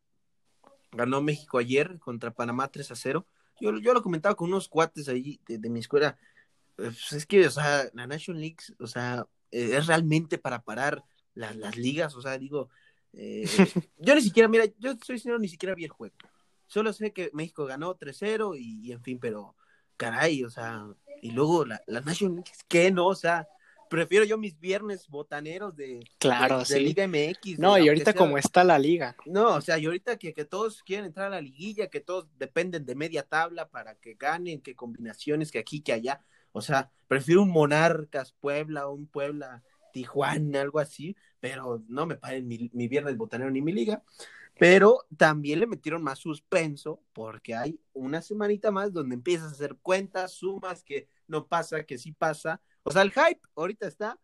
Ganó 0.93 1.21
México 1.21 1.59
ayer 1.59 1.99
contra 1.99 2.33
Panamá 2.33 2.69
3 2.69 2.91
a 2.91 2.97
0. 2.97 3.27
Yo, 3.61 3.79
yo 3.79 3.95
lo 3.95 4.03
comentaba 4.03 4.35
con 4.35 4.49
unos 4.49 4.69
cuates 4.69 5.09
ahí 5.09 5.41
de, 5.47 5.69
mi 5.69 5.81
escuela. 5.81 6.19
Pues 6.75 7.13
es 7.13 7.27
que, 7.27 7.47
o 7.47 7.51
sea, 7.51 7.89
la 7.95 8.07
National 8.07 8.41
League, 8.41 8.59
o 8.79 8.87
sea, 8.87 9.27
eh, 9.51 9.77
es 9.77 9.87
realmente 9.87 10.39
para 10.39 10.63
parar 10.63 11.05
las 11.35 11.77
ligas. 11.77 12.15
O 12.17 12.23
sea, 12.23 12.39
digo, 12.39 12.69
eh, 13.13 13.45
yo 13.99 14.15
ni 14.15 14.21
siquiera, 14.21 14.49
mira, 14.49 14.65
yo 14.79 14.93
soy 15.03 15.19
sincero, 15.19 15.39
ni 15.39 15.49
siquiera 15.49 15.75
vi 15.75 15.85
el 15.85 15.91
juego. 15.91 16.15
Solo 16.67 16.93
sé 16.93 17.13
que 17.13 17.31
México 17.33 17.65
ganó 17.65 17.97
3-0 17.97 18.57
y, 18.59 18.93
en 18.93 19.03
fin, 19.03 19.19
pero 19.19 19.55
caray, 19.97 20.45
o 20.45 20.51
sea, 20.51 20.87
y 21.23 21.31
luego 21.31 21.65
la, 21.65 21.81
la 21.87 22.01
National 22.01 22.37
League, 22.37 22.51
¿qué 22.69 22.91
no? 22.91 23.07
O 23.07 23.15
sea, 23.15 23.49
prefiero 23.89 24.25
yo 24.25 24.39
mis 24.39 24.59
viernes 24.59 25.09
botaneros 25.09 25.77
de, 25.77 26.01
claro, 26.19 26.63
de, 26.65 26.81
Liga 26.81 27.07
MX. 27.07 27.59
No, 27.59 27.79
y 27.79 27.89
ahorita 27.89 28.15
como 28.15 28.39
está 28.39 28.65
la 28.65 28.79
liga. 28.79 29.17
No, 29.27 29.55
o 29.55 29.61
sea, 29.61 29.79
y 29.79 29.87
ahorita 29.87 30.17
que, 30.17 30.35
que, 30.35 30.45
todos 30.45 30.83
quieren 30.83 31.07
entrar 31.07 31.27
a 31.27 31.37
la 31.37 31.41
liguilla, 31.41 31.89
que 31.89 32.01
todos 32.01 32.29
dependen 32.39 32.85
de 32.85 32.95
media 32.95 33.23
tabla 33.23 33.69
para 33.69 33.95
que 33.97 34.15
ganen, 34.15 34.61
que 34.61 34.75
combinaciones, 34.75 35.51
que 35.51 35.59
aquí, 35.59 35.81
que 35.81 35.93
allá. 35.93 36.23
O 36.53 36.61
sea, 36.61 36.91
prefiero 37.09 37.43
un 37.43 37.51
Monarcas 37.51 38.33
Puebla, 38.33 38.89
un 38.89 39.07
Puebla 39.07 39.63
Tijuana, 39.93 40.61
algo 40.61 40.79
así, 40.79 41.17
pero 41.41 41.83
no 41.89 42.07
me 42.07 42.17
paren 42.17 42.47
mi, 42.47 42.71
mi 42.73 42.89
viernes 42.89 43.17
botanero 43.17 43.51
ni 43.51 43.63
mi 43.63 43.73
liga. 43.73 44.03
Pero 44.59 45.05
también 45.17 45.61
le 45.61 45.67
metieron 45.67 46.03
más 46.03 46.19
suspenso 46.19 47.03
porque 47.13 47.55
hay 47.55 47.79
una 47.93 48.23
semanita 48.23 48.71
más 48.71 48.93
donde 48.93 49.15
empiezas 49.15 49.49
a 49.49 49.55
hacer 49.55 49.77
cuentas, 49.83 50.33
sumas, 50.33 50.83
que 50.83 51.09
no 51.29 51.47
pasa, 51.47 51.85
que 51.85 51.99
sí 51.99 52.13
pasa, 52.13 52.61
o 52.83 52.93
sea, 52.93 53.03
el 53.03 53.11
hype 53.11 53.41
ahorita 53.57 53.89
está, 53.89 54.19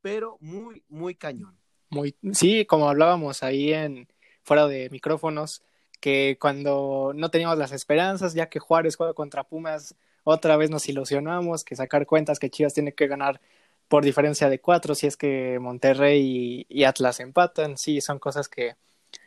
pero 0.00 0.38
muy, 0.40 0.82
muy 0.88 1.14
cañón. 1.14 1.58
Muy, 1.90 2.16
sí, 2.32 2.64
como 2.64 2.88
hablábamos 2.88 3.42
ahí 3.42 3.72
en 3.72 4.08
fuera 4.42 4.66
de 4.66 4.88
micrófonos, 4.90 5.62
que 6.00 6.38
cuando 6.40 7.12
no 7.14 7.30
teníamos 7.30 7.58
las 7.58 7.72
esperanzas, 7.72 8.32
ya 8.32 8.48
que 8.48 8.58
Juárez 8.58 8.96
juega 8.96 9.12
contra 9.12 9.44
Pumas, 9.44 9.94
otra 10.24 10.56
vez 10.56 10.70
nos 10.70 10.88
ilusionamos, 10.88 11.62
que 11.62 11.76
sacar 11.76 12.06
cuentas 12.06 12.38
que 12.38 12.50
Chivas 12.50 12.74
tiene 12.74 12.94
que 12.94 13.06
ganar 13.06 13.40
por 13.88 14.04
diferencia 14.04 14.48
de 14.48 14.60
cuatro, 14.60 14.94
si 14.94 15.06
es 15.06 15.16
que 15.16 15.58
Monterrey 15.60 16.66
y, 16.68 16.84
Atlas 16.84 17.20
empatan, 17.20 17.76
sí, 17.76 18.00
son 18.00 18.18
cosas 18.18 18.48
que, 18.48 18.76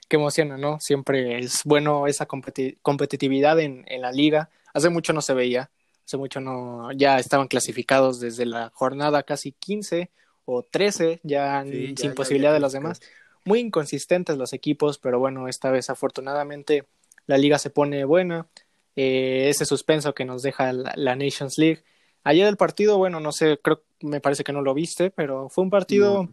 que 0.07 0.17
emocionan, 0.17 0.59
¿no? 0.59 0.79
Siempre 0.79 1.39
es 1.39 1.61
bueno 1.63 2.07
esa 2.07 2.25
competitividad 2.25 3.59
en, 3.59 3.85
en 3.87 4.01
la 4.01 4.11
liga. 4.11 4.49
Hace 4.73 4.89
mucho 4.89 5.13
no 5.13 5.21
se 5.21 5.33
veía, 5.33 5.69
hace 6.09 6.17
mucho 6.17 6.41
no, 6.41 6.91
ya 6.93 7.19
estaban 7.19 7.47
clasificados 7.47 8.19
desde 8.19 8.47
la 8.47 8.71
jornada 8.73 9.21
casi 9.21 9.51
15 9.51 10.09
o 10.45 10.63
13, 10.63 11.19
ya 11.21 11.63
sin 11.63 12.15
posibilidad 12.15 12.51
de 12.51 12.59
los 12.59 12.73
demás. 12.73 12.99
Muy 13.45 13.59
inconsistentes 13.59 14.35
los 14.35 14.53
equipos, 14.53 14.97
pero 14.97 15.19
bueno, 15.19 15.47
esta 15.47 15.69
vez 15.69 15.91
afortunadamente 15.91 16.87
la 17.27 17.37
liga 17.37 17.59
se 17.59 17.69
pone 17.69 18.05
buena. 18.05 18.47
Eh, 18.95 19.49
ese 19.49 19.65
suspenso 19.65 20.15
que 20.15 20.25
nos 20.25 20.41
deja 20.41 20.73
la, 20.73 21.15
Nations 21.15 21.59
League. 21.59 21.83
Ayer 22.23 22.47
el 22.47 22.57
partido, 22.57 22.97
bueno, 22.97 23.19
no 23.19 23.31
sé, 23.31 23.59
creo, 23.61 23.83
me 24.01 24.19
parece 24.19 24.43
que 24.43 24.51
no 24.51 24.63
lo 24.63 24.73
viste, 24.73 25.11
pero 25.11 25.47
fue 25.47 25.63
un 25.63 25.69
partido, 25.69 26.27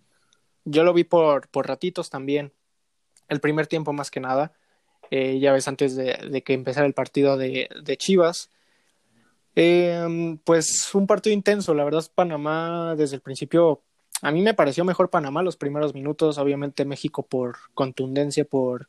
yo 0.64 0.84
lo 0.84 0.94
vi 0.94 1.04
por, 1.04 1.48
por 1.48 1.68
ratitos 1.68 2.08
también, 2.08 2.54
el 3.28 3.40
primer 3.40 3.66
tiempo 3.66 3.92
más 3.92 4.10
que 4.10 4.20
nada, 4.20 4.54
eh, 5.10 5.38
ya 5.38 5.52
ves, 5.52 5.68
antes 5.68 5.96
de, 5.96 6.14
de, 6.30 6.42
que 6.42 6.54
empezara 6.54 6.86
el 6.86 6.94
partido 6.94 7.36
de, 7.36 7.68
de 7.84 7.96
Chivas, 7.98 8.50
eh, 9.57 10.38
pues 10.45 10.95
un 10.95 11.07
partido 11.07 11.35
intenso, 11.35 11.75
la 11.75 11.85
verdad 11.85 12.05
Panamá 12.14 12.95
desde 12.97 13.16
el 13.16 13.23
principio, 13.23 13.83
a 14.23 14.31
mí 14.31 14.42
me 14.42 14.55
pareció 14.55 14.85
mejor 14.85 15.11
Panamá 15.11 15.42
los 15.42 15.57
primeros 15.57 15.95
minutos, 15.95 16.38
obviamente 16.38 16.85
México 16.85 17.23
por 17.25 17.57
contundencia, 17.75 18.45
por, 18.45 18.88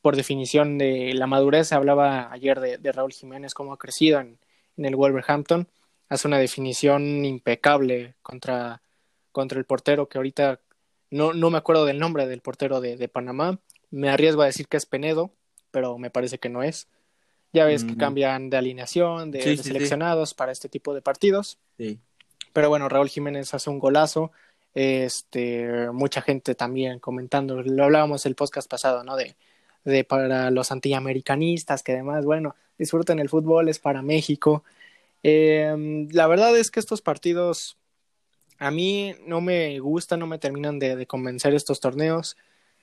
por 0.00 0.16
definición 0.16 0.78
de 0.78 1.12
la 1.14 1.26
madurez, 1.26 1.72
hablaba 1.72 2.32
ayer 2.32 2.60
de, 2.60 2.92
Raúl 2.92 3.12
Jiménez, 3.12 3.54
cómo 3.54 3.72
ha 3.72 3.78
crecido 3.78 4.20
en, 4.20 4.38
el 4.78 4.96
Wolverhampton, 4.96 5.68
hace 6.08 6.28
una 6.28 6.38
definición 6.38 7.24
impecable 7.24 8.14
contra, 8.22 8.82
contra 9.32 9.58
el 9.58 9.64
portero 9.64 10.08
que 10.08 10.18
ahorita 10.18 10.60
no, 11.10 11.34
no 11.34 11.50
me 11.50 11.58
acuerdo 11.58 11.84
del 11.84 11.98
nombre 11.98 12.26
del 12.26 12.40
portero 12.40 12.80
de 12.80 13.08
Panamá, 13.08 13.58
me 13.90 14.08
arriesgo 14.08 14.42
a 14.42 14.46
decir 14.46 14.66
que 14.66 14.76
es 14.76 14.86
Penedo, 14.86 15.30
pero 15.70 15.98
me 15.98 16.10
parece 16.10 16.38
que 16.38 16.48
no 16.48 16.62
es. 16.62 16.88
Ya 17.52 17.64
ves 17.64 17.84
que 17.84 17.96
cambian 17.96 18.50
de 18.50 18.56
alineación, 18.56 19.30
de, 19.30 19.56
seleccionados 19.56 20.34
para 20.34 20.52
este 20.52 20.68
tipo 20.68 20.94
de 20.94 21.00
partidos. 21.00 21.58
Pero 22.52 22.68
bueno, 22.68 22.88
Raúl 22.88 23.08
Jiménez 23.08 23.54
hace 23.54 23.70
un 23.70 23.78
golazo. 23.78 24.30
Este, 24.74 25.90
mucha 25.90 26.20
gente 26.20 26.54
también 26.54 26.98
comentando, 26.98 27.62
lo 27.62 27.84
hablábamos 27.84 28.26
el 28.26 28.34
podcast 28.34 28.68
pasado, 28.68 29.04
¿no? 29.04 29.16
De, 29.16 29.36
de 29.84 30.04
para 30.04 30.50
los 30.50 30.70
antiamericanistas, 30.70 31.82
que 31.82 31.92
además, 31.92 32.26
bueno, 32.26 32.54
disfruten 32.76 33.18
el 33.18 33.30
fútbol, 33.30 33.70
es 33.70 33.78
para 33.78 34.02
México. 34.02 34.64
Eh, 35.22 36.06
la 36.10 36.26
verdad 36.26 36.56
es 36.58 36.70
que 36.70 36.80
estos 36.80 37.00
partidos 37.00 37.78
a 38.58 38.70
mí 38.70 39.14
no 39.26 39.40
me 39.40 39.78
gustan, 39.80 40.20
no 40.20 40.26
me 40.26 40.38
terminan 40.38 40.78
de, 40.78 40.96
de 40.96 41.06
convencer 41.06 41.54
estos 41.54 41.80
torneos. 41.80 42.36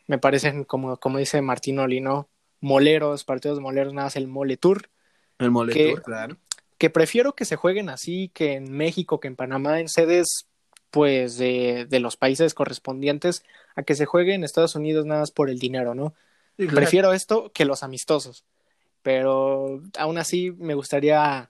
me 0.08 0.18
parecen, 0.18 0.64
como, 0.64 0.98
como 0.98 1.18
dice 1.20 1.42
Martín 1.42 1.80
Olino, 1.80 2.28
moleros, 2.64 3.24
partidos 3.24 3.60
moleros, 3.60 3.94
nada 3.94 4.08
más 4.08 4.16
el 4.16 4.28
Mole 4.28 4.58
Tour. 4.58 4.90
El 5.38 5.52
Mole 5.52 5.74
Tour, 5.74 6.02
claro. 6.02 6.38
Que 6.78 6.90
prefiero 6.90 7.34
que 7.34 7.46
se 7.46 7.56
jueguen 7.56 7.90
así 7.90 8.32
que 8.34 8.54
en 8.54 8.72
México, 8.72 9.20
que 9.20 9.28
en 9.28 9.36
Panamá, 9.36 9.80
en 9.80 9.90
sedes 9.90 10.48
pues 10.90 11.38
de, 11.38 11.86
de 11.90 12.00
los 12.00 12.18
países 12.18 12.54
correspondientes, 12.54 13.44
a 13.76 13.84
que 13.84 13.96
se 13.96 14.06
juegue 14.06 14.34
en 14.34 14.44
Estados 14.44 14.76
Unidos 14.76 15.06
nada 15.06 15.22
más 15.22 15.32
por 15.32 15.50
el 15.50 15.60
dinero, 15.60 15.96
¿no? 15.96 16.14
Prefiero 16.56 17.14
esto 17.14 17.52
que 17.52 17.66
los 17.66 17.84
amistosos. 17.84 18.46
Pero 19.02 19.82
aún 19.98 20.18
así 20.18 20.52
me 20.52 20.76
gustaría 20.76 21.50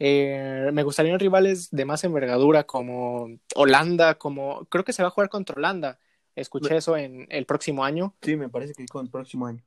eh, 0.00 0.70
me 0.72 0.82
gustarían 0.82 1.20
rivales 1.20 1.70
de 1.70 1.84
más 1.84 2.02
envergadura 2.04 2.64
como 2.64 3.28
Holanda, 3.54 4.16
como 4.16 4.64
creo 4.66 4.82
que 4.82 4.92
se 4.92 5.02
va 5.02 5.08
a 5.08 5.12
jugar 5.12 5.28
contra 5.28 5.56
Holanda. 5.56 5.98
Escuché 6.34 6.76
eso 6.76 6.96
en 6.96 7.26
el 7.30 7.46
próximo 7.46 7.84
año. 7.84 8.14
Sí, 8.22 8.34
me 8.36 8.48
parece 8.48 8.72
que 8.74 8.86
con 8.86 9.04
el 9.04 9.10
próximo 9.10 9.46
año. 9.46 9.62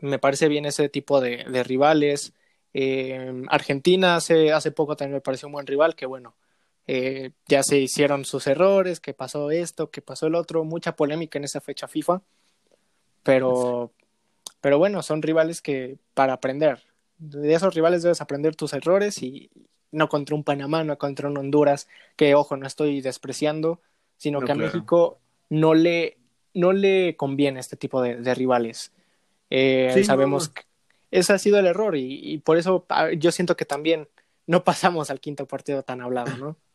Me 0.00 0.18
parece 0.18 0.48
bien 0.48 0.66
ese 0.66 0.88
tipo 0.88 1.20
de, 1.20 1.44
de 1.44 1.64
rivales. 1.64 2.32
Eh, 2.72 3.44
Argentina 3.48 4.16
hace, 4.16 4.52
hace 4.52 4.70
poco 4.70 4.96
también 4.96 5.14
me 5.14 5.20
pareció 5.20 5.48
un 5.48 5.52
buen 5.52 5.66
rival, 5.66 5.94
que 5.94 6.06
bueno, 6.06 6.34
eh, 6.86 7.30
ya 7.46 7.62
se 7.62 7.78
hicieron 7.78 8.24
sus 8.24 8.46
errores, 8.46 9.00
que 9.00 9.14
pasó 9.14 9.50
esto, 9.50 9.90
que 9.90 10.02
pasó 10.02 10.26
el 10.26 10.34
otro, 10.34 10.64
mucha 10.64 10.96
polémica 10.96 11.38
en 11.38 11.44
esa 11.44 11.60
fecha 11.60 11.88
FIFA, 11.88 12.22
pero, 13.22 13.92
pero 14.60 14.78
bueno, 14.78 15.02
son 15.02 15.22
rivales 15.22 15.62
que 15.62 15.98
para 16.12 16.34
aprender, 16.34 16.82
de 17.18 17.54
esos 17.54 17.74
rivales 17.74 18.02
debes 18.02 18.20
aprender 18.20 18.54
tus 18.56 18.72
errores 18.74 19.22
y 19.22 19.50
no 19.92 20.08
contra 20.08 20.34
un 20.34 20.44
Panamá, 20.44 20.84
no 20.84 20.98
contra 20.98 21.28
un 21.28 21.38
Honduras, 21.38 21.88
que 22.16 22.34
ojo, 22.34 22.56
no 22.56 22.66
estoy 22.66 23.00
despreciando, 23.00 23.80
sino 24.16 24.40
que 24.40 24.52
a 24.52 24.56
México 24.56 25.18
no 25.48 25.74
le, 25.74 26.18
no 26.52 26.72
le 26.72 27.16
conviene 27.16 27.60
este 27.60 27.76
tipo 27.76 28.02
de, 28.02 28.34
rivales. 28.34 28.92
Eh, 29.50 30.02
sabemos 30.04 30.48
que 30.48 30.62
ese 31.10 31.32
ha 31.32 31.38
sido 31.38 31.58
el 31.58 31.66
error 31.66 31.96
y, 31.96 32.38
por 32.38 32.56
eso 32.56 32.86
ah, 32.88 33.12
yo 33.12 33.30
siento 33.30 33.56
que 33.56 33.64
también 33.64 34.08
no 34.46 34.64
pasamos 34.64 35.10
al 35.10 35.20
quinto 35.20 35.46
partido 35.46 35.82
tan 35.82 36.00
hablado, 36.00 36.36
¿no? 36.36 36.56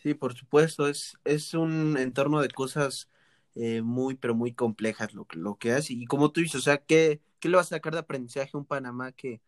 Sí, 0.00 0.14
por 0.14 0.32
supuesto, 0.32 0.86
es, 0.86 1.18
es 1.24 1.54
un 1.54 1.96
entorno 1.98 2.40
de 2.40 2.48
cosas 2.50 3.08
eh, 3.56 3.82
muy, 3.82 4.14
pero 4.14 4.32
muy 4.32 4.52
complejas 4.52 5.12
lo, 5.12 5.26
lo 5.32 5.56
que 5.56 5.72
hace. 5.72 5.94
Y 5.94 6.06
como 6.06 6.30
tú 6.30 6.40
dices, 6.40 6.54
o 6.54 6.62
sea, 6.62 6.78
¿qué, 6.78 7.20
¿qué 7.40 7.48
le 7.48 7.56
va 7.56 7.62
a 7.62 7.64
sacar 7.64 7.94
de 7.94 7.98
aprendizaje 7.98 8.52
a 8.54 8.58
un 8.58 8.64
Panamá 8.64 9.10
que, 9.10 9.40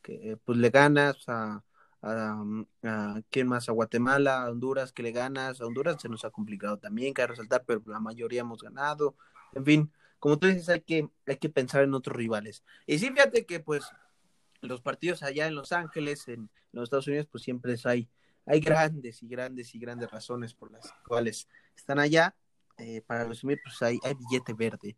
que 0.00 0.38
pues 0.46 0.56
le 0.56 0.70
ganas 0.70 1.28
a, 1.28 1.62
a, 2.00 2.42
a, 2.84 3.20
¿quién 3.30 3.48
más? 3.48 3.68
A 3.68 3.72
Guatemala, 3.72 4.44
a 4.44 4.50
Honduras, 4.50 4.92
que 4.92 5.02
le 5.02 5.12
ganas. 5.12 5.60
A 5.60 5.66
Honduras 5.66 6.00
se 6.00 6.08
nos 6.08 6.24
ha 6.24 6.30
complicado 6.30 6.78
también, 6.78 7.12
que 7.12 7.26
resaltar, 7.26 7.64
pero 7.66 7.82
la 7.86 8.00
mayoría 8.00 8.40
hemos 8.40 8.62
ganado. 8.62 9.14
En 9.52 9.64
fin, 9.64 9.92
como 10.18 10.38
tú 10.38 10.46
dices, 10.48 10.68
hay 10.68 10.80
que, 10.80 11.08
hay 11.26 11.36
que 11.36 11.48
pensar 11.48 11.84
en 11.84 11.94
otros 11.94 12.16
rivales. 12.16 12.64
Y 12.86 12.98
sí, 12.98 13.10
fíjate 13.10 13.46
que 13.46 13.60
pues 13.60 13.84
los 14.60 14.80
partidos 14.80 15.22
allá 15.22 15.46
en 15.46 15.54
Los 15.54 15.72
Ángeles, 15.72 16.28
en 16.28 16.50
los 16.72 16.84
Estados 16.84 17.06
Unidos, 17.06 17.28
pues 17.30 17.44
siempre 17.44 17.76
hay, 17.84 18.08
hay 18.46 18.60
grandes 18.60 19.22
y 19.22 19.28
grandes 19.28 19.74
y 19.74 19.78
grandes 19.78 20.10
razones 20.10 20.54
por 20.54 20.72
las 20.72 20.92
cuales 21.06 21.48
están 21.76 21.98
allá. 21.98 22.34
Eh, 22.80 23.02
para 23.04 23.24
resumir, 23.24 23.58
pues 23.64 23.82
hay, 23.82 23.98
hay 24.04 24.14
billete 24.14 24.52
verde. 24.52 24.96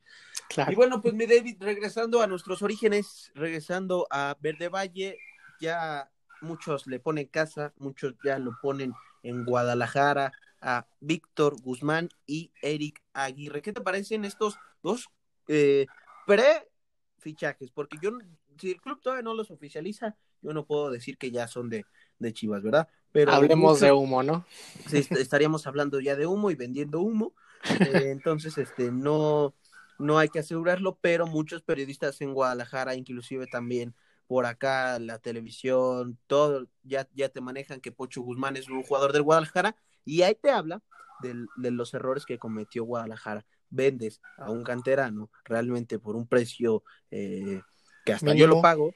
Y 0.68 0.74
bueno, 0.74 1.00
pues 1.00 1.14
mi 1.14 1.24
David, 1.24 1.56
regresando 1.60 2.20
a 2.20 2.26
nuestros 2.26 2.60
orígenes, 2.60 3.32
regresando 3.34 4.06
a 4.10 4.36
Verde 4.38 4.68
Valle, 4.68 5.16
ya 5.62 6.10
muchos 6.42 6.86
le 6.86 7.00
ponen 7.00 7.26
casa, 7.28 7.72
muchos 7.78 8.14
ya 8.22 8.38
lo 8.38 8.52
ponen 8.60 8.92
en 9.22 9.46
Guadalajara, 9.46 10.30
a 10.60 10.86
Víctor 11.00 11.60
Guzmán 11.62 12.10
y 12.26 12.52
Eric 12.60 13.02
Aguirre. 13.14 13.62
¿Qué 13.62 13.72
te 13.72 13.80
parecen 13.80 14.26
estos 14.26 14.58
dos 14.82 15.08
eh, 15.48 15.86
pre-fichajes? 16.26 17.70
Porque 17.70 17.98
yo, 18.00 18.10
si 18.58 18.72
el 18.72 18.80
club 18.80 19.00
todavía 19.00 19.22
no 19.22 19.34
los 19.34 19.50
oficializa, 19.50 20.16
yo 20.42 20.52
no 20.52 20.66
puedo 20.66 20.90
decir 20.90 21.18
que 21.18 21.30
ya 21.30 21.48
son 21.48 21.68
de, 21.68 21.84
de 22.18 22.32
Chivas, 22.32 22.62
¿verdad? 22.62 22.88
Pero 23.12 23.32
Hablemos 23.32 23.80
de 23.80 23.92
humo, 23.92 24.22
¿no? 24.22 24.46
Sí, 24.86 25.06
estaríamos 25.10 25.66
hablando 25.66 26.00
ya 26.00 26.16
de 26.16 26.26
humo 26.26 26.50
y 26.50 26.54
vendiendo 26.54 27.00
humo. 27.00 27.34
Eh, 27.80 28.10
entonces, 28.10 28.56
este, 28.56 28.90
no, 28.90 29.54
no 29.98 30.18
hay 30.18 30.28
que 30.28 30.38
asegurarlo, 30.38 30.98
pero 31.00 31.26
muchos 31.26 31.62
periodistas 31.62 32.20
en 32.20 32.32
Guadalajara, 32.32 32.94
inclusive 32.94 33.46
también 33.46 33.94
por 34.30 34.46
acá, 34.46 35.00
la 35.00 35.18
televisión, 35.18 36.16
todo, 36.28 36.68
ya, 36.84 37.08
ya 37.14 37.28
te 37.30 37.40
manejan 37.40 37.80
que 37.80 37.90
Pocho 37.90 38.22
Guzmán 38.22 38.56
es 38.56 38.68
un 38.68 38.84
jugador 38.84 39.12
del 39.12 39.24
Guadalajara, 39.24 39.74
y 40.04 40.22
ahí 40.22 40.36
te 40.40 40.50
habla 40.50 40.82
de, 41.20 41.70
los 41.70 41.92
errores 41.94 42.24
que 42.26 42.38
cometió 42.38 42.84
Guadalajara. 42.84 43.44
Vendes 43.70 44.20
a 44.36 44.50
un 44.50 44.64
canterano 44.64 45.30
realmente 45.44 45.98
por 45.98 46.16
un 46.16 46.26
precio 46.26 46.82
eh, 47.10 47.62
que 48.04 48.12
hasta 48.12 48.34
yo 48.34 48.46
lo 48.46 48.60
pago, 48.60 48.92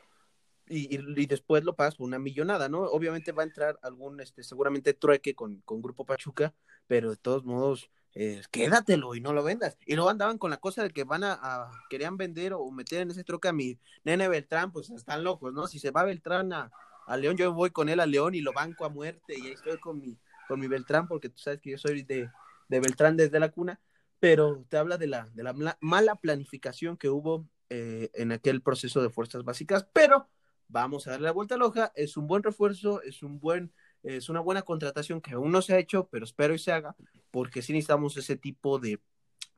y, 0.67 0.97
y, 0.97 1.27
después 1.27 1.63
lo 1.65 1.77
pagas 1.77 1.97
por 1.97 2.07
una 2.07 2.19
millonada, 2.19 2.69
¿no? 2.69 2.83
Obviamente 2.85 3.33
va 3.33 3.43
a 3.43 3.47
entrar 3.47 3.79
algún, 3.83 4.21
este, 4.21 4.43
seguramente 4.43 4.95
trueque 4.95 5.35
con, 5.35 5.61
con 5.63 5.83
Grupo 5.83 6.07
Pachuca, 6.07 6.55
pero 6.87 7.11
de 7.11 7.17
todos 7.17 7.45
modos, 7.45 7.91
eh, 8.15 8.43
quédatelo 8.51 9.15
y 9.15 9.21
no 9.21 9.33
lo 9.33 9.43
vendas. 9.43 9.77
Y 9.85 9.95
luego 9.95 10.09
andaban 10.09 10.39
con 10.39 10.51
la 10.51 10.57
cosa 10.57 10.83
de 10.83 10.91
que 10.91 11.05
van 11.05 11.25
a, 11.25 11.71
querían 11.91 12.17
vender 12.17 12.55
o 12.55 12.71
meter 12.71 13.03
en 13.03 13.11
ese 13.11 13.25
troca 13.25 13.51
a 13.51 13.53
mi 13.53 13.79
nene 14.05 14.29
Beltrán, 14.29 14.73
pues 14.73 14.89
están 14.91 15.23
locos, 15.23 15.53
¿no? 15.53 15.67
Si 15.67 15.79
se 15.79 15.91
va 15.91 16.05
Beltrán 16.05 16.53
a, 16.53 16.71
a 17.07 17.17
León, 17.17 17.37
yo 17.37 17.53
voy 17.53 17.71
con 17.71 17.89
él 17.89 18.01
a 18.01 18.07
León 18.07 18.35
y 18.35 18.41
lo 18.41 18.53
banco 18.53 18.85
a 18.85 18.89
muerte 18.89 19.35
y 19.37 19.49
ahí 19.49 19.53
estoy 19.53 19.79
con 19.79 20.01
mi, 20.01 20.17
con 20.49 20.61
mi 20.61 20.67
Beltrán, 20.67 21.09
porque 21.09 21.29
tú 21.29 21.39
sabes 21.39 21.61
que 21.61 21.73
yo 21.73 21.79
soy 21.79 22.03
de, 22.03 22.31
de 22.69 22.81
Beltrán 22.81 23.17
desde 23.17 23.39
la 23.39 23.51
cuna, 23.51 23.81
pero 24.25 24.65
te 24.71 24.79
habla 24.79 24.97
de 24.97 25.07
la, 25.07 25.29
de 25.35 25.43
la 25.43 25.77
mala 25.83 26.15
planificación 26.17 26.97
que 26.97 27.11
hubo 27.11 27.47
eh, 27.69 28.09
en 28.15 28.33
aquel 28.33 28.63
proceso 28.63 29.03
de 29.03 29.11
fuerzas 29.11 29.45
básicas, 29.45 29.87
pero 29.93 30.31
vamos 30.67 31.07
a 31.07 31.11
darle 31.11 31.27
la 31.27 31.33
vuelta 31.33 31.57
a 31.57 31.59
la 31.59 31.67
hoja, 31.67 31.93
es 31.95 32.17
un 32.17 32.27
buen 32.27 32.43
refuerzo, 32.43 33.03
es 33.03 33.23
un 33.23 33.39
buen 33.39 33.75
es 34.03 34.31
una 34.31 34.41
buena 34.41 34.63
contratación 34.63 35.21
que 35.21 35.35
aún 35.35 35.53
no 35.53 35.61
se 35.61 35.75
ha 35.75 35.79
hecho, 35.79 36.09
pero 36.11 36.25
espero 36.25 36.55
y 36.55 36.59
se 36.59 36.73
haga, 36.73 36.97
porque 37.31 37.61
sí 37.61 37.75
necesitamos 37.75 38.17
ese 38.17 38.39
tipo 38.39 38.79
de, 38.79 38.99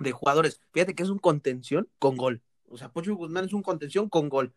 de 0.00 0.10
jugadores. 0.10 0.60
Fíjate 0.72 0.96
que 0.96 1.04
es 1.04 1.10
un 1.10 1.20
contención 1.20 1.88
con 2.00 2.16
gol. 2.16 2.42
O 2.68 2.76
sea, 2.76 2.92
Pocho 2.92 3.14
Guzmán 3.14 3.44
es 3.44 3.52
un 3.52 3.62
contención 3.62 4.08
con 4.08 4.28
gol. 4.28 4.52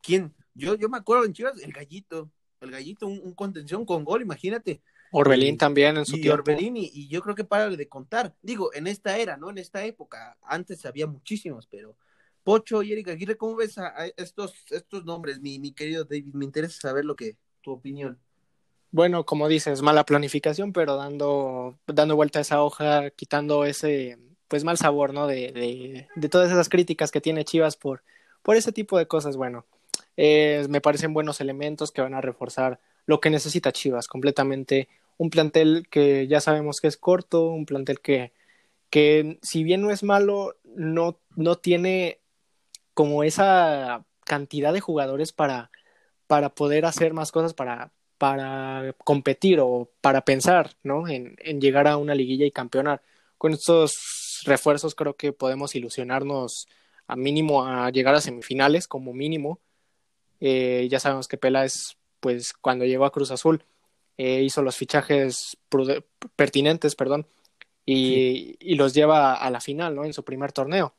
¿Quién? 0.00 0.34
Yo, 0.54 0.74
yo 0.74 0.88
me 0.88 0.98
acuerdo 0.98 1.24
en 1.24 1.34
Chivas, 1.34 1.62
el 1.62 1.72
gallito. 1.72 2.32
El 2.60 2.72
gallito, 2.72 3.06
un, 3.06 3.32
contención 3.34 3.86
con 3.86 4.04
gol, 4.04 4.22
imagínate. 4.22 4.82
Orbelín 5.12 5.56
también 5.56 5.96
en 5.96 6.06
su 6.06 6.16
y 6.16 6.28
Orbelín, 6.28 6.76
y, 6.76 7.06
yo 7.08 7.20
creo 7.22 7.34
que 7.34 7.44
para 7.44 7.68
de 7.68 7.88
contar. 7.88 8.34
Digo, 8.42 8.72
en 8.74 8.86
esta 8.86 9.16
era, 9.18 9.36
¿no? 9.36 9.50
En 9.50 9.58
esta 9.58 9.84
época. 9.84 10.36
Antes 10.42 10.84
había 10.84 11.06
muchísimos, 11.06 11.66
pero 11.66 11.96
Pocho 12.42 12.82
y 12.82 12.92
Erika 12.92 13.12
Aguirre, 13.12 13.36
¿cómo 13.36 13.56
ves 13.56 13.78
a, 13.78 14.06
estos, 14.16 14.54
estos 14.70 15.04
nombres, 15.04 15.40
mi, 15.40 15.58
mi 15.58 15.72
querido 15.72 16.04
David? 16.04 16.34
Me 16.34 16.44
interesa 16.44 16.80
saber 16.80 17.04
lo 17.04 17.14
que, 17.14 17.36
tu 17.60 17.70
opinión 17.70 18.18
bueno, 18.92 19.24
como 19.24 19.48
dices, 19.48 19.80
mala 19.80 20.04
planificación, 20.04 20.72
pero 20.74 20.96
dando, 20.96 21.78
dando 21.86 22.14
vuelta 22.14 22.38
a 22.38 22.42
esa 22.42 22.62
hoja, 22.62 23.10
quitando 23.10 23.64
ese 23.64 24.18
pues 24.48 24.64
mal 24.64 24.76
sabor, 24.76 25.14
¿no? 25.14 25.26
De, 25.26 25.50
de, 25.50 26.08
de 26.14 26.28
todas 26.28 26.52
esas 26.52 26.68
críticas 26.68 27.10
que 27.10 27.22
tiene 27.22 27.46
Chivas 27.46 27.76
por, 27.78 28.04
por 28.42 28.54
ese 28.54 28.70
tipo 28.70 28.98
de 28.98 29.06
cosas, 29.06 29.38
bueno, 29.38 29.64
eh, 30.18 30.66
me 30.68 30.82
parecen 30.82 31.14
buenos 31.14 31.40
elementos 31.40 31.90
que 31.90 32.02
van 32.02 32.12
a 32.12 32.20
reforzar 32.20 32.80
lo 33.06 33.18
que 33.18 33.30
necesita 33.30 33.72
Chivas, 33.72 34.08
completamente 34.08 34.90
un 35.18 35.30
plantel 35.30 35.86
que 35.90 36.26
ya 36.26 36.40
sabemos 36.40 36.80
que 36.80 36.88
es 36.88 36.96
corto, 36.96 37.46
un 37.46 37.66
plantel 37.66 38.00
que, 38.00 38.32
que 38.90 39.38
si 39.42 39.64
bien 39.64 39.82
no 39.82 39.90
es 39.90 40.02
malo, 40.02 40.56
no, 40.64 41.18
no 41.36 41.56
tiene 41.56 42.20
como 42.94 43.24
esa 43.24 44.04
cantidad 44.24 44.72
de 44.72 44.80
jugadores 44.80 45.32
para, 45.32 45.70
para 46.26 46.54
poder 46.54 46.84
hacer 46.84 47.12
más 47.14 47.32
cosas, 47.32 47.54
para, 47.54 47.92
para 48.18 48.94
competir 49.04 49.60
o 49.60 49.90
para 50.00 50.20
pensar 50.22 50.76
¿no? 50.82 51.08
en, 51.08 51.36
llegar 51.60 51.88
a 51.88 51.96
una 51.96 52.14
liguilla 52.14 52.46
y 52.46 52.52
campeonar. 52.52 53.02
Con 53.36 53.52
estos 53.52 54.42
refuerzos 54.44 54.94
creo 54.94 55.16
que 55.16 55.32
podemos 55.32 55.74
ilusionarnos 55.74 56.68
a 57.06 57.16
mínimo 57.16 57.64
a 57.64 57.90
llegar 57.90 58.14
a 58.14 58.20
semifinales 58.20 58.86
como 58.86 59.12
mínimo. 59.12 59.60
Eh, 60.40 60.86
ya 60.90 61.00
sabemos 61.00 61.28
que 61.28 61.36
Peláez, 61.36 61.96
pues 62.20 62.52
cuando 62.52 62.84
llegó 62.84 63.04
a 63.04 63.12
Cruz 63.12 63.30
Azul, 63.30 63.64
eh, 64.16 64.42
hizo 64.42 64.62
los 64.62 64.76
fichajes 64.76 65.56
pertinentes, 66.36 66.94
perdón, 66.94 67.26
y, 67.84 68.56
y, 68.60 68.76
los 68.76 68.94
lleva 68.94 69.34
a 69.34 69.50
la 69.50 69.60
final, 69.60 69.94
¿no? 69.94 70.04
En 70.04 70.12
su 70.12 70.24
primer 70.24 70.52
torneo. 70.52 70.94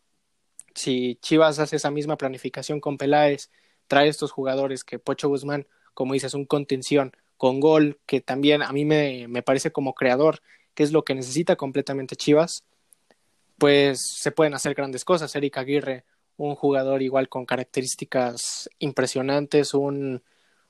Si 0.76 1.17
Chivas 1.21 1.60
hace 1.60 1.78
esa 1.78 1.91
misma 1.91 2.17
planificación 2.17 2.82
con 2.82 2.97
Peláez, 2.97 3.49
trae 3.88 4.10
estos 4.10 4.32
jugadores 4.32 4.84
que 4.84 4.99
Pocho 4.99 5.30
Guzmán 5.30 5.67
como 5.93 6.13
dices, 6.13 6.34
un 6.34 6.45
contención 6.45 7.15
con 7.38 7.60
gol, 7.60 7.99
que 8.06 8.21
también 8.21 8.62
a 8.62 8.71
mí 8.71 8.86
me, 8.86 9.28
me 9.28 9.43
parece 9.43 9.71
como 9.71 9.93
creador, 9.93 10.41
que 10.73 10.84
es 10.84 10.91
lo 10.91 11.04
que 11.04 11.15
necesita 11.15 11.56
completamente 11.56 12.15
Chivas, 12.15 12.63
pues 13.58 14.02
se 14.19 14.32
pueden 14.32 14.54
hacer 14.54 14.73
grandes 14.73 15.06
cosas. 15.06 15.36
Eric 15.36 15.58
Aguirre, 15.58 16.06
un 16.38 16.56
jugador 16.56 17.02
igual 17.02 17.30
con 17.30 17.45
características 17.45 18.69
impresionantes, 18.80 19.73
un, 19.73 20.23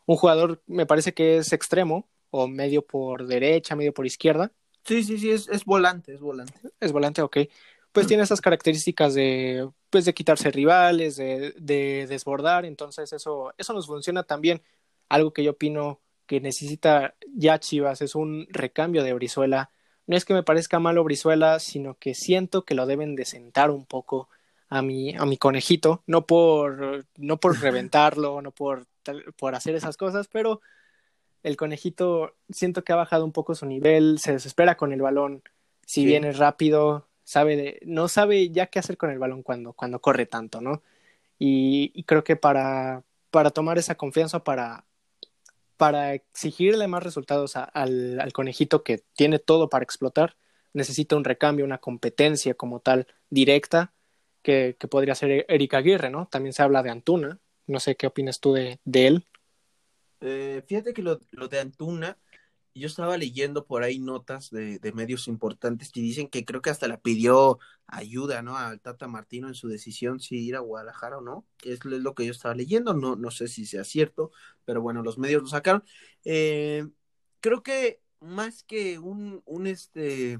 un 0.05 0.15
jugador 0.15 0.61
me 0.67 0.85
parece 0.85 1.13
que 1.13 1.37
es 1.37 1.53
extremo, 1.53 2.07
o 2.35 2.47
medio 2.47 2.83
por 2.83 3.27
derecha, 3.27 3.75
medio 3.75 3.93
por 3.93 4.07
izquierda. 4.07 4.51
Sí, 4.83 5.03
sí, 5.03 5.19
sí, 5.19 5.29
es, 5.29 5.47
es 5.49 5.65
volante, 5.65 6.13
es 6.15 6.19
volante. 6.19 6.53
Es 6.79 6.91
volante, 6.91 7.21
ok. 7.21 7.37
pues 7.91 8.07
tiene 8.07 8.23
esas 8.23 8.41
características 8.41 9.13
de, 9.13 9.69
pues 9.91 10.05
de 10.05 10.15
quitarse 10.15 10.49
rivales, 10.49 11.15
de, 11.15 11.53
de 11.57 12.07
desbordar, 12.07 12.65
entonces 12.65 13.13
eso, 13.13 13.53
eso 13.55 13.73
nos 13.73 13.85
funciona 13.85 14.23
también. 14.23 14.63
Algo 15.09 15.31
que 15.31 15.43
yo 15.43 15.51
opino 15.51 16.01
que 16.25 16.41
necesita 16.41 17.15
ya 17.35 17.59
Chivas 17.59 18.01
es 18.01 18.15
un 18.15 18.47
recambio 18.49 19.03
de 19.03 19.13
Brizuela. 19.13 19.69
No 20.07 20.17
es 20.17 20.25
que 20.25 20.33
me 20.33 20.41
parezca 20.41 20.79
malo 20.79 21.03
Brizuela, 21.03 21.59
sino 21.59 21.99
que 21.99 22.15
siento 22.15 22.65
que 22.65 22.73
lo 22.73 22.87
deben 22.87 23.15
de 23.15 23.25
sentar 23.25 23.69
un 23.69 23.85
poco 23.85 24.27
a 24.69 24.81
mi, 24.81 25.15
a 25.15 25.25
mi 25.25 25.37
conejito, 25.37 26.01
no 26.07 26.25
por, 26.25 27.05
no 27.15 27.39
por 27.39 27.59
reventarlo, 27.61 28.41
no 28.41 28.51
por, 28.51 28.87
por 29.37 29.53
hacer 29.53 29.75
esas 29.75 29.97
cosas, 29.97 30.27
pero 30.27 30.61
el 31.43 31.57
conejito 31.57 32.35
siento 32.49 32.83
que 32.83 32.93
ha 32.93 32.97
bajado 32.97 33.25
un 33.25 33.31
poco 33.31 33.53
su 33.53 33.65
nivel, 33.65 34.17
se 34.19 34.31
desespera 34.31 34.75
con 34.75 34.93
el 34.93 35.01
balón, 35.01 35.43
si 35.85 36.05
viene 36.05 36.31
rápido, 36.31 37.07
sabe 37.23 37.55
de, 37.55 37.79
no 37.85 38.07
sabe 38.07 38.49
ya 38.49 38.67
qué 38.67 38.79
hacer 38.79 38.97
con 38.97 39.11
el 39.11 39.19
balón 39.19 39.43
cuando, 39.43 39.73
cuando 39.73 39.99
corre 39.99 40.25
tanto, 40.25 40.61
¿no? 40.61 40.81
Y, 41.39 42.03
creo 42.03 42.23
que 42.23 42.35
para, 42.37 43.03
para 43.31 43.51
tomar 43.51 43.77
esa 43.77 43.95
confianza, 43.95 44.43
para, 44.43 44.85
para 45.77 46.13
exigirle 46.13 46.87
más 46.87 47.03
resultados 47.03 47.55
al, 47.57 48.19
al, 48.21 48.33
conejito 48.33 48.83
que 48.83 48.99
tiene 49.13 49.39
todo 49.39 49.69
para 49.69 49.83
explotar, 49.83 50.37
necesita 50.73 51.17
un 51.17 51.25
recambio, 51.25 51.65
una 51.65 51.79
competencia 51.79 52.53
como 52.53 52.79
tal 52.79 53.07
directa 53.29 53.93
que, 54.41 54.77
que 54.79 54.87
podría 54.87 55.15
ser 55.15 55.45
Erika 55.49 55.77
Aguirre, 55.79 56.09
¿no? 56.09 56.27
También 56.27 56.53
se 56.53 56.63
habla 56.63 56.83
de 56.83 56.91
Antuna, 56.91 57.39
no 57.67 57.79
sé 57.79 57.95
qué 57.95 58.07
opinas 58.07 58.39
tú 58.39 58.53
de, 58.53 58.79
de 58.85 59.07
él. 59.07 59.25
Eh, 60.25 60.63
fíjate 60.67 60.93
que 60.93 61.01
lo, 61.01 61.19
lo 61.31 61.49
de 61.49 61.59
Antuna, 61.59 62.17
yo 62.73 62.87
estaba 62.87 63.17
leyendo 63.17 63.65
por 63.65 63.83
ahí 63.83 63.99
notas 63.99 64.49
de, 64.49 64.79
medios 64.93 65.27
importantes 65.27 65.91
que 65.91 65.99
dicen 66.01 66.29
que 66.29 66.45
creo 66.45 66.61
que 66.61 66.69
hasta 66.69 66.87
la 66.87 67.01
pidió 67.01 67.59
ayuda, 67.87 68.41
¿no? 68.41 68.57
Al 68.57 68.79
Tata 68.79 69.07
Martino 69.07 69.47
en 69.49 69.53
su 69.53 69.67
decisión 69.67 70.19
si 70.19 70.37
ir 70.37 70.55
a 70.55 70.59
Guadalajara 70.59 71.17
o 71.17 71.21
no, 71.21 71.45
es 71.63 71.83
lo 71.85 72.15
que 72.15 72.25
yo 72.25 72.31
estaba 72.31 72.55
leyendo, 72.55 72.93
no, 72.93 73.15
no 73.15 73.31
sé 73.31 73.47
si 73.47 73.65
sea 73.65 73.83
cierto, 73.83 74.31
pero 74.65 74.81
bueno, 74.81 75.03
los 75.03 75.17
medios 75.17 75.43
lo 75.43 75.49
sacaron. 75.49 75.83
Eh, 76.23 76.87
creo 77.41 77.61
que 77.63 78.01
más 78.21 78.63
que 78.63 78.99
un, 78.99 79.41
un 79.45 79.67
este, 79.67 80.39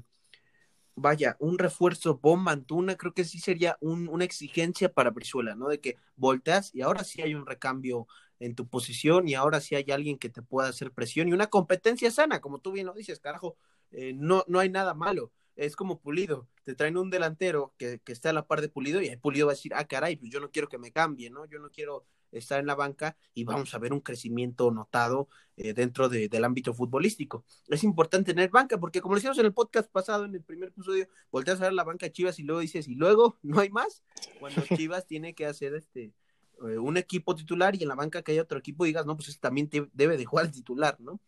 vaya, 0.96 1.36
un 1.40 1.58
refuerzo 1.58 2.18
bomba 2.18 2.52
Antuna, 2.52 2.96
creo 2.96 3.14
que 3.14 3.24
sí 3.24 3.38
sería 3.38 3.76
una 3.80 4.24
exigencia 4.24 4.92
para 4.92 5.10
Brizuela, 5.10 5.54
¿no? 5.54 5.68
De 5.68 5.80
que 5.80 5.96
volteas 6.16 6.74
y 6.74 6.82
ahora 6.82 7.04
sí 7.04 7.22
hay 7.22 7.34
un 7.34 7.46
recambio 7.46 8.06
en 8.44 8.54
tu 8.54 8.68
posición 8.68 9.26
y 9.26 9.34
ahora 9.34 9.60
sí 9.60 9.74
hay 9.74 9.90
alguien 9.90 10.18
que 10.18 10.28
te 10.28 10.42
pueda 10.42 10.68
hacer 10.68 10.92
presión 10.92 11.28
y 11.28 11.32
una 11.32 11.46
competencia 11.46 12.10
sana, 12.10 12.40
como 12.40 12.58
tú 12.58 12.72
bien 12.72 12.86
lo 12.86 12.92
dices, 12.92 13.18
carajo, 13.18 13.56
eh, 13.90 14.12
no, 14.14 14.44
no 14.48 14.58
hay 14.58 14.68
nada 14.68 14.92
malo. 14.92 15.32
Es 15.56 15.76
como 15.76 16.00
Pulido, 16.00 16.48
te 16.64 16.74
traen 16.74 16.96
un 16.96 17.10
delantero 17.10 17.72
que, 17.78 18.00
que 18.04 18.12
está 18.12 18.30
a 18.30 18.32
la 18.32 18.46
par 18.46 18.60
de 18.60 18.68
Pulido 18.68 19.00
y 19.00 19.06
el 19.06 19.18
Pulido 19.18 19.46
va 19.46 19.52
a 19.52 19.54
decir, 19.54 19.72
ah, 19.74 19.86
caray, 19.86 20.16
pues 20.16 20.30
yo 20.30 20.40
no 20.40 20.50
quiero 20.50 20.68
que 20.68 20.78
me 20.78 20.90
cambie, 20.92 21.30
¿no? 21.30 21.46
Yo 21.46 21.58
no 21.58 21.70
quiero 21.70 22.04
estar 22.32 22.60
en 22.60 22.66
la 22.66 22.74
banca 22.74 23.16
y 23.32 23.44
vamos 23.44 23.72
a 23.74 23.78
ver 23.78 23.92
un 23.92 24.00
crecimiento 24.00 24.70
notado 24.70 25.28
eh, 25.56 25.72
dentro 25.72 26.08
del 26.08 26.44
ámbito 26.44 26.74
futbolístico. 26.74 27.44
Es 27.68 27.84
importante 27.84 28.34
tener 28.34 28.50
banca 28.50 28.78
porque 28.78 29.00
como 29.00 29.14
decíamos 29.14 29.38
en 29.38 29.46
el 29.46 29.54
podcast 29.54 29.90
pasado, 29.90 30.24
en 30.24 30.34
el 30.34 30.42
primer 30.42 30.70
episodio, 30.70 31.08
volteas 31.30 31.60
a 31.60 31.64
ver 31.64 31.72
la 31.72 31.84
banca 31.84 32.10
Chivas 32.10 32.38
y 32.38 32.42
luego 32.42 32.60
dices, 32.60 32.88
y 32.88 32.94
luego 32.94 33.38
no 33.42 33.60
hay 33.60 33.70
más. 33.70 34.02
Cuando 34.40 34.62
Chivas 34.90 35.06
tiene 35.06 35.34
que 35.34 35.46
hacer 35.46 35.74
este 35.74 36.12
eh, 36.62 36.78
un 36.78 36.96
equipo 36.96 37.34
titular 37.34 37.74
y 37.74 37.82
en 37.82 37.88
la 37.88 37.94
banca 37.94 38.22
que 38.22 38.32
hay 38.32 38.38
otro 38.38 38.58
equipo 38.58 38.84
digas, 38.84 39.06
no, 39.06 39.16
pues 39.16 39.38
también 39.40 39.68
debe 39.92 40.16
de 40.16 40.24
jugar 40.24 40.46
el 40.46 40.52
titular, 40.52 40.98
¿no? 41.00 41.20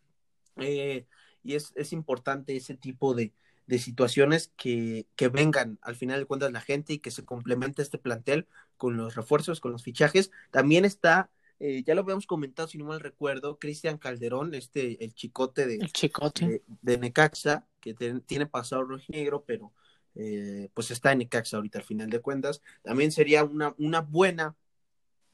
Eh, 0.57 1.05
y 1.43 1.55
es, 1.55 1.73
es, 1.75 1.93
importante 1.93 2.55
ese 2.55 2.75
tipo 2.75 3.13
de, 3.13 3.33
de 3.67 3.77
situaciones 3.77 4.51
que, 4.57 5.05
que, 5.15 5.27
vengan 5.27 5.77
al 5.81 5.95
final 5.95 6.19
de 6.19 6.25
cuentas 6.25 6.51
la 6.51 6.61
gente 6.61 6.93
y 6.93 6.99
que 6.99 7.11
se 7.11 7.25
complemente 7.25 7.81
este 7.81 7.97
plantel 7.97 8.47
con 8.77 8.97
los 8.97 9.15
refuerzos, 9.15 9.59
con 9.59 9.71
los 9.71 9.83
fichajes. 9.83 10.31
También 10.49 10.85
está, 10.85 11.29
eh, 11.59 11.83
ya 11.85 11.93
lo 11.93 12.01
habíamos 12.01 12.25
comentado, 12.25 12.67
si 12.67 12.77
no 12.77 12.85
mal 12.85 12.99
recuerdo, 12.99 13.59
Cristian 13.59 13.97
Calderón, 13.97 14.55
este, 14.55 15.03
el 15.03 15.13
chicote 15.13 15.67
de, 15.67 15.75
el 15.75 15.91
chicote. 15.91 16.63
de, 16.81 16.97
Necaxa, 16.97 17.67
que 17.79 17.93
tiene 17.93 18.47
pasado 18.47 18.83
rojinegro, 18.83 19.43
pero 19.45 19.73
pues 20.73 20.89
está 20.89 21.11
en 21.11 21.19
Necaxa 21.19 21.57
ahorita 21.57 21.77
al 21.77 21.85
final 21.85 22.09
de 22.09 22.21
cuentas. 22.21 22.63
También 22.81 23.11
sería 23.11 23.43
una, 23.43 23.75
una 23.77 24.01
buena 24.01 24.55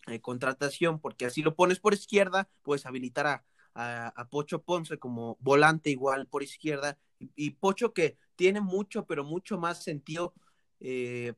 eh, 0.08 0.20
contratación, 0.20 1.00
porque 1.00 1.26
así 1.26 1.42
lo 1.42 1.56
pones 1.56 1.80
por 1.80 1.94
izquierda, 1.94 2.50
puedes 2.62 2.86
habilitar 2.86 3.28
a, 3.28 3.44
a, 3.76 4.30
Pocho 4.30 4.62
Ponce 4.62 4.98
como 5.00 5.38
volante 5.39 5.89
igual 5.89 6.28
por 6.28 6.44
izquierda, 6.44 6.98
y, 7.20 7.52
Pocho 7.52 7.94
que 7.94 8.18
tiene 8.36 8.62
mucho, 8.62 9.06
pero 9.06 9.24
mucho 9.24 9.58
más 9.58 9.84
sentido, 9.84 10.34
eh, 10.80 11.34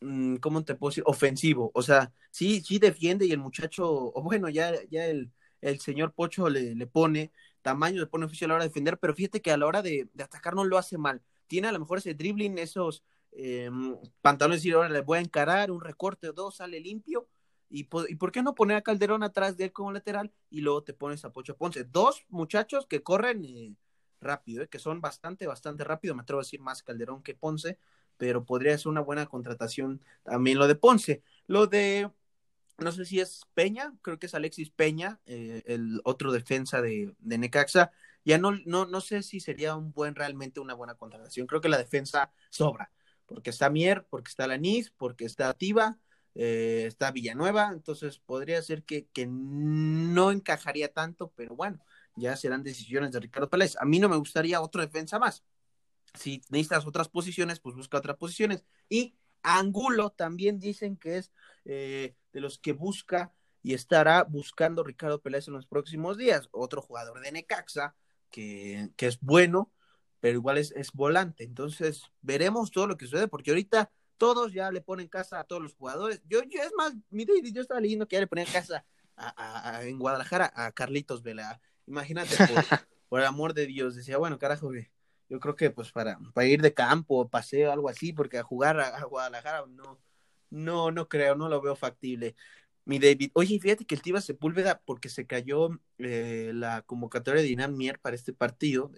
mm, 0.00 0.36
¿cómo 0.36 0.64
te 0.64 0.74
puedo 0.74 0.90
decir? 0.90 1.04
Ofensivo, 1.06 1.70
o 1.74 1.82
sea, 1.82 2.12
sí, 2.30 2.60
sí 2.60 2.78
defiende 2.78 3.26
y 3.26 3.32
el 3.32 3.38
muchacho, 3.38 3.86
o 4.14 4.22
bueno, 4.22 4.48
ya, 4.48 4.72
ya 4.90 5.06
el, 5.06 5.32
el 5.60 5.80
señor 5.80 6.12
Pocho 6.12 6.48
le, 6.48 6.74
le 6.74 6.86
pone 6.86 7.32
tamaño, 7.66 8.00
le 8.00 8.06
pone 8.06 8.26
oficio 8.26 8.44
a 8.44 8.48
la 8.48 8.54
hora 8.54 8.64
de 8.64 8.68
defender, 8.68 8.98
pero 8.98 9.14
fíjate 9.14 9.42
que 9.42 9.50
a 9.50 9.56
la 9.56 9.66
hora 9.66 9.82
de, 9.82 10.08
atacar 10.22 10.54
no 10.54 10.64
lo 10.64 10.78
hace 10.78 10.98
mal. 10.98 11.20
Tiene 11.48 11.68
a 11.68 11.72
lo 11.72 11.80
mejor 11.80 11.98
ese 11.98 12.14
dribbling, 12.14 12.58
esos 12.58 13.02
eh, 13.32 13.68
pantalones, 14.22 14.64
y 14.64 14.70
ahora 14.70 14.88
le 14.88 15.00
voy 15.00 15.18
a 15.18 15.22
encarar, 15.22 15.72
un 15.72 15.80
recorte 15.80 16.28
o 16.28 16.32
dos, 16.32 16.56
sale 16.56 16.78
limpio, 16.78 17.28
¿Y 17.68 17.84
por, 17.84 18.10
¿Y 18.10 18.14
por 18.14 18.32
qué 18.32 18.42
no 18.42 18.54
poner 18.54 18.76
a 18.76 18.82
Calderón 18.82 19.22
atrás 19.22 19.56
de 19.56 19.64
él 19.64 19.72
como 19.72 19.92
lateral 19.92 20.32
y 20.50 20.60
luego 20.60 20.82
te 20.82 20.92
pones 20.92 21.24
a 21.24 21.32
Pocho 21.32 21.56
Ponce? 21.56 21.84
Dos 21.84 22.24
muchachos 22.28 22.86
que 22.86 23.02
corren 23.02 23.44
eh, 23.44 23.74
rápido, 24.20 24.62
eh, 24.62 24.68
que 24.68 24.78
son 24.78 25.00
bastante, 25.00 25.46
bastante 25.46 25.84
rápido. 25.84 26.14
Me 26.14 26.22
atrevo 26.22 26.40
a 26.40 26.44
decir 26.44 26.60
más 26.60 26.82
Calderón 26.82 27.22
que 27.22 27.34
Ponce, 27.34 27.78
pero 28.16 28.44
podría 28.44 28.76
ser 28.78 28.88
una 28.88 29.00
buena 29.00 29.26
contratación 29.26 30.00
también 30.22 30.58
lo 30.58 30.68
de 30.68 30.76
Ponce. 30.76 31.22
Lo 31.46 31.66
de, 31.66 32.10
no 32.78 32.92
sé 32.92 33.04
si 33.04 33.20
es 33.20 33.42
Peña, 33.54 33.94
creo 34.02 34.18
que 34.18 34.26
es 34.26 34.34
Alexis 34.34 34.70
Peña, 34.70 35.20
eh, 35.26 35.62
el 35.66 36.00
otro 36.04 36.32
defensa 36.32 36.80
de, 36.80 37.14
Necaxa. 37.20 37.90
Ya 38.24 38.38
no, 38.38 38.52
no, 38.64 38.86
no 38.86 39.00
sé 39.00 39.22
si 39.22 39.40
sería 39.40 39.76
un 39.76 39.92
buen, 39.92 40.14
realmente 40.14 40.60
una 40.60 40.74
buena 40.74 40.94
contratación. 40.96 41.46
Creo 41.46 41.60
que 41.60 41.68
la 41.68 41.78
defensa 41.78 42.32
sobra, 42.50 42.90
porque 43.26 43.50
está 43.50 43.70
Mier, 43.70 44.04
porque 44.08 44.30
está 44.30 44.46
Lanis, 44.46 44.90
porque 44.90 45.24
está 45.24 45.52
Tiva 45.54 45.98
eh, 46.38 46.84
está 46.86 47.10
Villanueva, 47.12 47.70
entonces 47.72 48.18
podría 48.18 48.60
ser 48.60 48.84
que, 48.84 49.06
que, 49.06 49.26
no 49.26 50.30
encajaría 50.30 50.92
tanto, 50.92 51.32
pero 51.34 51.56
bueno, 51.56 51.80
ya 52.14 52.36
serán 52.36 52.62
decisiones 52.62 53.12
de 53.12 53.20
Ricardo 53.20 53.48
Pérez. 53.48 53.74
A 53.80 53.86
mí 53.86 53.98
no 53.98 54.10
me 54.10 54.16
gustaría 54.16 54.60
otro 54.60 54.82
defensa 54.82 55.18
más. 55.18 55.44
Si 56.12 56.42
necesitas 56.50 56.86
otras 56.86 57.08
posiciones, 57.08 57.58
pues 57.58 57.74
busca 57.74 57.96
otras 57.96 58.18
posiciones. 58.18 58.64
Y 58.90 59.16
Angulo 59.42 60.10
también 60.10 60.58
dicen 60.58 60.98
que 60.98 61.16
es 61.18 61.32
eh, 61.64 62.14
de 62.34 62.40
los 62.40 62.58
que 62.58 62.74
busca 62.74 63.32
y 63.62 63.72
estará 63.72 64.24
buscando 64.24 64.84
Ricardo 64.84 65.22
Pérez 65.22 65.48
en 65.48 65.54
los 65.54 65.66
próximos 65.66 66.18
días. 66.18 66.48
Otro 66.52 66.82
jugador 66.82 67.20
de 67.20 67.32
Necaxa 67.32 67.96
que, 68.30 68.90
que 68.96 69.06
es 69.06 69.18
bueno, 69.20 69.72
pero 70.20 70.34
igual 70.36 70.58
es, 70.58 70.70
es 70.72 70.92
volante. 70.92 71.44
Entonces 71.44 72.02
veremos 72.20 72.70
todo 72.70 72.86
lo 72.86 72.98
que 72.98 73.06
sucede, 73.06 73.26
porque 73.26 73.52
ahorita 73.52 73.90
todos 74.18 74.52
ya 74.52 74.70
le 74.70 74.80
ponen 74.80 75.08
casa 75.08 75.40
a 75.40 75.44
todos 75.44 75.62
los 75.62 75.74
jugadores. 75.74 76.20
Yo, 76.28 76.42
yo 76.42 76.62
es 76.62 76.72
más, 76.76 76.94
mi 77.10 77.24
yo 77.24 77.60
estaba 77.60 77.80
leyendo 77.80 78.06
que 78.06 78.16
ya 78.16 78.20
le 78.20 78.26
ponían 78.26 78.48
casa 78.52 78.84
a, 79.16 79.80
en 79.84 79.98
Guadalajara 79.98 80.52
a 80.54 80.72
Carlitos 80.72 81.22
Vela. 81.22 81.60
Imagínate, 81.86 82.36
por, 83.08 83.20
el 83.20 83.26
amor 83.26 83.54
de 83.54 83.66
Dios. 83.66 83.94
Decía, 83.94 84.18
bueno, 84.18 84.38
carajo, 84.38 84.70
yo 85.28 85.40
creo 85.40 85.56
que 85.56 85.70
pues 85.70 85.92
para, 85.92 86.18
para 86.34 86.46
ir 86.46 86.62
de 86.62 86.74
campo, 86.74 87.28
paseo, 87.28 87.72
algo 87.72 87.88
así, 87.88 88.12
porque 88.12 88.38
a 88.38 88.42
jugar 88.42 88.80
a, 88.80 89.02
Guadalajara 89.04 89.64
no, 89.68 89.98
no, 90.50 90.90
no 90.90 91.08
creo, 91.08 91.34
no 91.34 91.48
lo 91.48 91.60
veo 91.60 91.76
factible. 91.76 92.36
Mi 92.84 93.00
David, 93.00 93.30
oye, 93.34 93.58
fíjate 93.58 93.84
que 93.84 93.96
el 93.96 94.02
Tiva 94.02 94.20
Sepúlveda, 94.20 94.80
porque 94.84 95.08
se 95.08 95.26
cayó 95.26 95.70
eh, 95.98 96.52
la 96.54 96.82
convocatoria 96.82 97.42
de 97.42 97.48
Dinam 97.48 97.74
Mier 97.74 97.98
para 97.98 98.14
este 98.14 98.32
partido, 98.32 98.92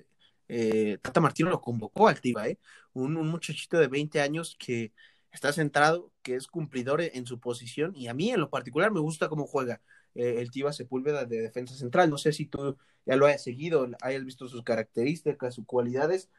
eh, 0.48 0.98
Tata 1.02 1.20
Martino 1.20 1.50
lo 1.50 1.61
convocó 1.61 2.08
al 2.08 2.20
Tiva, 2.20 2.48
¿eh? 2.48 2.58
Un, 2.94 3.14
muchachito 3.14 3.78
de 3.78 3.87
20 3.88 4.20
años 4.20 4.56
que 4.58 4.92
está 5.30 5.52
centrado, 5.52 6.12
que 6.22 6.34
es 6.37 6.46
cumplidor 6.48 7.02
en 7.02 7.26
su 7.26 7.38
posición 7.38 7.94
y 7.94 8.08
a 8.08 8.14
mí 8.14 8.30
en 8.30 8.40
lo 8.40 8.50
particular 8.50 8.90
me 8.90 9.00
gusta 9.00 9.28
cómo 9.28 9.46
juega 9.46 9.82
eh, 10.14 10.37
el 10.38 10.50
Tiva 10.50 10.72
Sepúlveda 10.72 11.26
de 11.26 11.40
defensa 11.42 11.74
central. 11.74 12.11
No 12.11 12.18
sé 12.18 12.32
si 12.32 12.46
tú 12.46 12.76
ya 13.06 13.16
lo 13.16 13.26
hayas 13.26 13.42
seguido, 13.42 13.88
hayas 14.02 14.24
visto 14.24 14.48
sus 14.48 14.62
características, 14.62 15.54
sus 15.54 15.66
cualidades. 15.66 16.30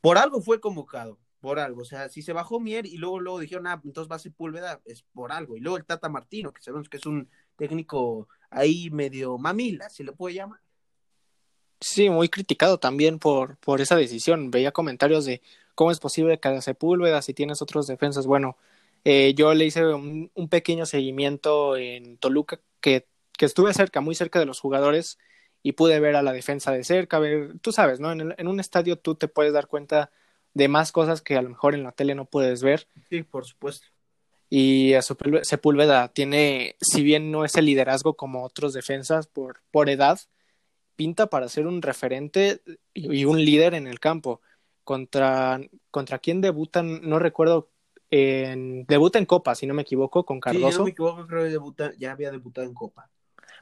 Por 0.00 0.18
algo 0.18 0.40
fue 0.42 0.60
convocado, 0.60 1.18
por 1.40 1.58
algo. 1.58 1.82
O 1.82 1.84
sea, 1.84 2.08
si 2.08 2.22
se 2.22 2.32
bajó 2.32 2.60
Mier 2.60 2.86
y 2.86 2.96
luego, 2.98 3.20
luego 3.20 3.40
dijeron, 3.40 3.66
ah, 3.66 3.80
entonces 3.84 4.10
va 4.10 4.16
a 4.16 4.18
Sepúlveda, 4.20 4.80
es 4.84 5.02
por 5.12 5.32
algo. 5.32 5.56
Y 5.56 5.60
luego 5.60 5.76
el 5.76 5.84
Tata 5.84 6.08
Martino, 6.08 6.52
que 6.52 6.62
sabemos 6.62 6.88
que 6.88 6.96
es 6.98 7.06
un 7.06 7.28
técnico 7.56 8.28
ahí 8.50 8.90
medio 8.90 9.38
mamila, 9.38 9.90
si 9.90 10.04
le 10.04 10.12
puede 10.12 10.36
llamar. 10.36 10.60
Sí, 11.80 12.10
muy 12.10 12.28
criticado 12.28 12.78
también 12.78 13.18
por, 13.18 13.56
por 13.58 13.80
esa 13.80 13.96
decisión. 13.96 14.50
Veía 14.50 14.72
comentarios 14.72 15.24
de 15.24 15.40
cómo 15.74 15.90
es 15.90 15.98
posible 15.98 16.38
que 16.38 16.48
haga 16.48 16.60
Sepúlveda 16.60 17.22
si 17.22 17.34
tienes 17.34 17.62
otros 17.62 17.86
defensas. 17.86 18.26
Bueno, 18.26 18.56
eh, 19.04 19.34
yo 19.34 19.54
le 19.54 19.64
hice 19.64 19.86
un, 19.86 20.30
pequeño 20.50 20.84
seguimiento 20.86 21.76
en 21.76 22.18
Toluca 22.18 22.60
que, 22.80 23.06
que, 23.38 23.46
estuve 23.46 23.72
cerca, 23.72 24.00
muy 24.00 24.14
cerca 24.14 24.38
de 24.38 24.46
los 24.46 24.60
jugadores 24.60 25.18
y 25.62 25.72
pude 25.72 26.00
ver 26.00 26.16
a 26.16 26.22
la 26.22 26.32
defensa 26.32 26.72
de 26.72 26.84
cerca, 26.84 27.18
ver, 27.18 27.58
tú 27.60 27.72
sabes, 27.72 28.00
¿no? 28.00 28.12
En, 28.12 28.34
en 28.36 28.48
un 28.48 28.60
estadio 28.60 28.96
tú 28.96 29.14
te 29.14 29.28
puedes 29.28 29.52
dar 29.52 29.66
cuenta 29.66 30.10
de 30.54 30.68
más 30.68 30.92
cosas 30.92 31.22
que 31.22 31.36
a 31.36 31.42
lo 31.42 31.48
mejor 31.48 31.74
en 31.74 31.82
la 31.84 31.92
tele 31.92 32.14
no 32.14 32.24
puedes 32.26 32.62
ver. 32.62 32.88
Sí, 33.08 33.22
por 33.22 33.46
supuesto. 33.46 33.86
Y 34.50 34.94
Sepúlveda 35.42 36.08
tiene, 36.08 36.76
si 36.80 37.04
bien 37.04 37.30
no 37.30 37.44
es 37.44 37.54
el 37.54 37.66
liderazgo 37.66 38.14
como 38.14 38.44
otros 38.44 38.72
defensas 38.72 39.28
por, 39.28 39.60
por 39.70 39.88
edad, 39.88 40.18
pinta 41.00 41.28
para 41.28 41.48
ser 41.48 41.66
un 41.66 41.80
referente 41.80 42.60
y 42.92 43.24
un 43.24 43.42
líder 43.42 43.72
en 43.72 43.86
el 43.86 43.98
campo. 43.98 44.42
Contra, 44.84 45.58
contra 45.90 46.18
quién 46.18 46.42
debutan, 46.42 47.00
no 47.08 47.18
recuerdo, 47.18 47.70
en, 48.10 48.84
debuta 48.84 49.18
en 49.18 49.24
Copa, 49.24 49.54
si 49.54 49.66
no 49.66 49.72
me 49.72 49.80
equivoco, 49.80 50.26
con 50.26 50.40
Cardoso. 50.40 50.70
Sí, 50.70 50.76
no 50.76 50.84
me 50.84 50.90
equivoco, 50.90 51.26
creo 51.26 51.44
que 51.44 51.48
debuta, 51.48 51.92
ya 51.96 52.12
había 52.12 52.30
debutado 52.30 52.66
en 52.66 52.74
Copa. 52.74 53.08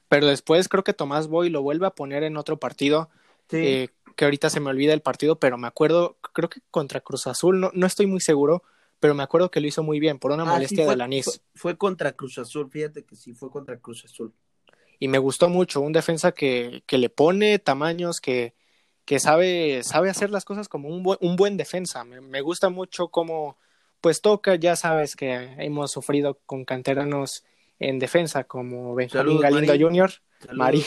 Pero 0.09 0.27
después 0.27 0.69
creo 0.69 0.83
que 0.83 0.95
Tomás 0.95 1.29
Boy 1.29 1.49
lo 1.49 1.63
vuelve 1.63 1.87
a 1.87 1.91
poner 1.91 2.25
en 2.25 2.37
otro 2.37 2.59
partido, 2.59 3.09
eh, 3.53 3.91
que 4.17 4.25
ahorita 4.25 4.51
se 4.51 4.59
me 4.59 4.71
olvida 4.71 4.93
el 4.93 5.01
partido, 5.01 5.39
pero 5.39 5.59
me 5.59 5.69
acuerdo, 5.69 6.17
creo 6.33 6.49
que 6.49 6.61
contra 6.73 7.01
Cruz 7.03 7.29
Azul, 7.29 7.61
no, 7.61 7.71
no 7.73 7.87
estoy 7.87 8.09
muy 8.09 8.21
seguro, 8.21 8.65
pero 8.99 9.15
me 9.15 9.23
acuerdo 9.23 9.53
que 9.53 9.61
lo 9.61 9.69
hizo 9.69 9.85
muy 9.85 10.01
bien 10.01 10.19
por 10.19 10.33
una 10.33 10.43
ah, 10.43 10.55
molestia 10.55 10.89
de 10.89 10.97
la 10.97 11.05
anís. 11.05 11.41
Fue, 11.55 11.79
contra 11.79 12.11
Cruz 12.15 12.37
Azul, 12.39 12.69
fíjate 12.69 13.05
que 13.05 13.15
sí, 13.15 13.33
fue 13.33 13.49
contra 13.49 13.79
Cruz 13.79 14.05
Azul. 14.05 14.35
Y 14.99 15.09
me 15.09 15.19
gustó 15.19 15.49
mucho, 15.49 15.81
un 15.81 15.93
defensa 15.93 16.33
que, 16.33 16.83
que 16.87 16.99
le 16.99 17.09
pone 17.09 17.59
tamaños, 17.59 18.21
que, 18.21 18.55
que 19.05 19.21
sabe, 19.21 19.83
sabe 19.85 20.11
hacer 20.11 20.31
las 20.31 20.45
cosas 20.45 20.69
como 20.69 20.89
un, 20.89 21.03
buen, 21.03 21.19
un 21.21 21.37
buen 21.37 21.57
defensa. 21.57 22.05
Me, 22.05 22.41
gusta 22.41 22.69
mucho 22.69 23.09
cómo 23.09 23.57
pues 24.01 24.21
toca, 24.21 24.55
ya 24.57 24.77
sabes 24.77 25.17
que 25.17 25.55
hemos 25.59 25.91
sufrido 25.91 26.39
con 26.47 26.65
canteranos 26.65 27.45
en 27.79 27.99
defensa 27.99 28.45
como 28.45 28.95
Benjamín 28.95 29.41
Galindo 29.41 29.75
Jr., 29.79 30.13
Marí. 30.53 30.85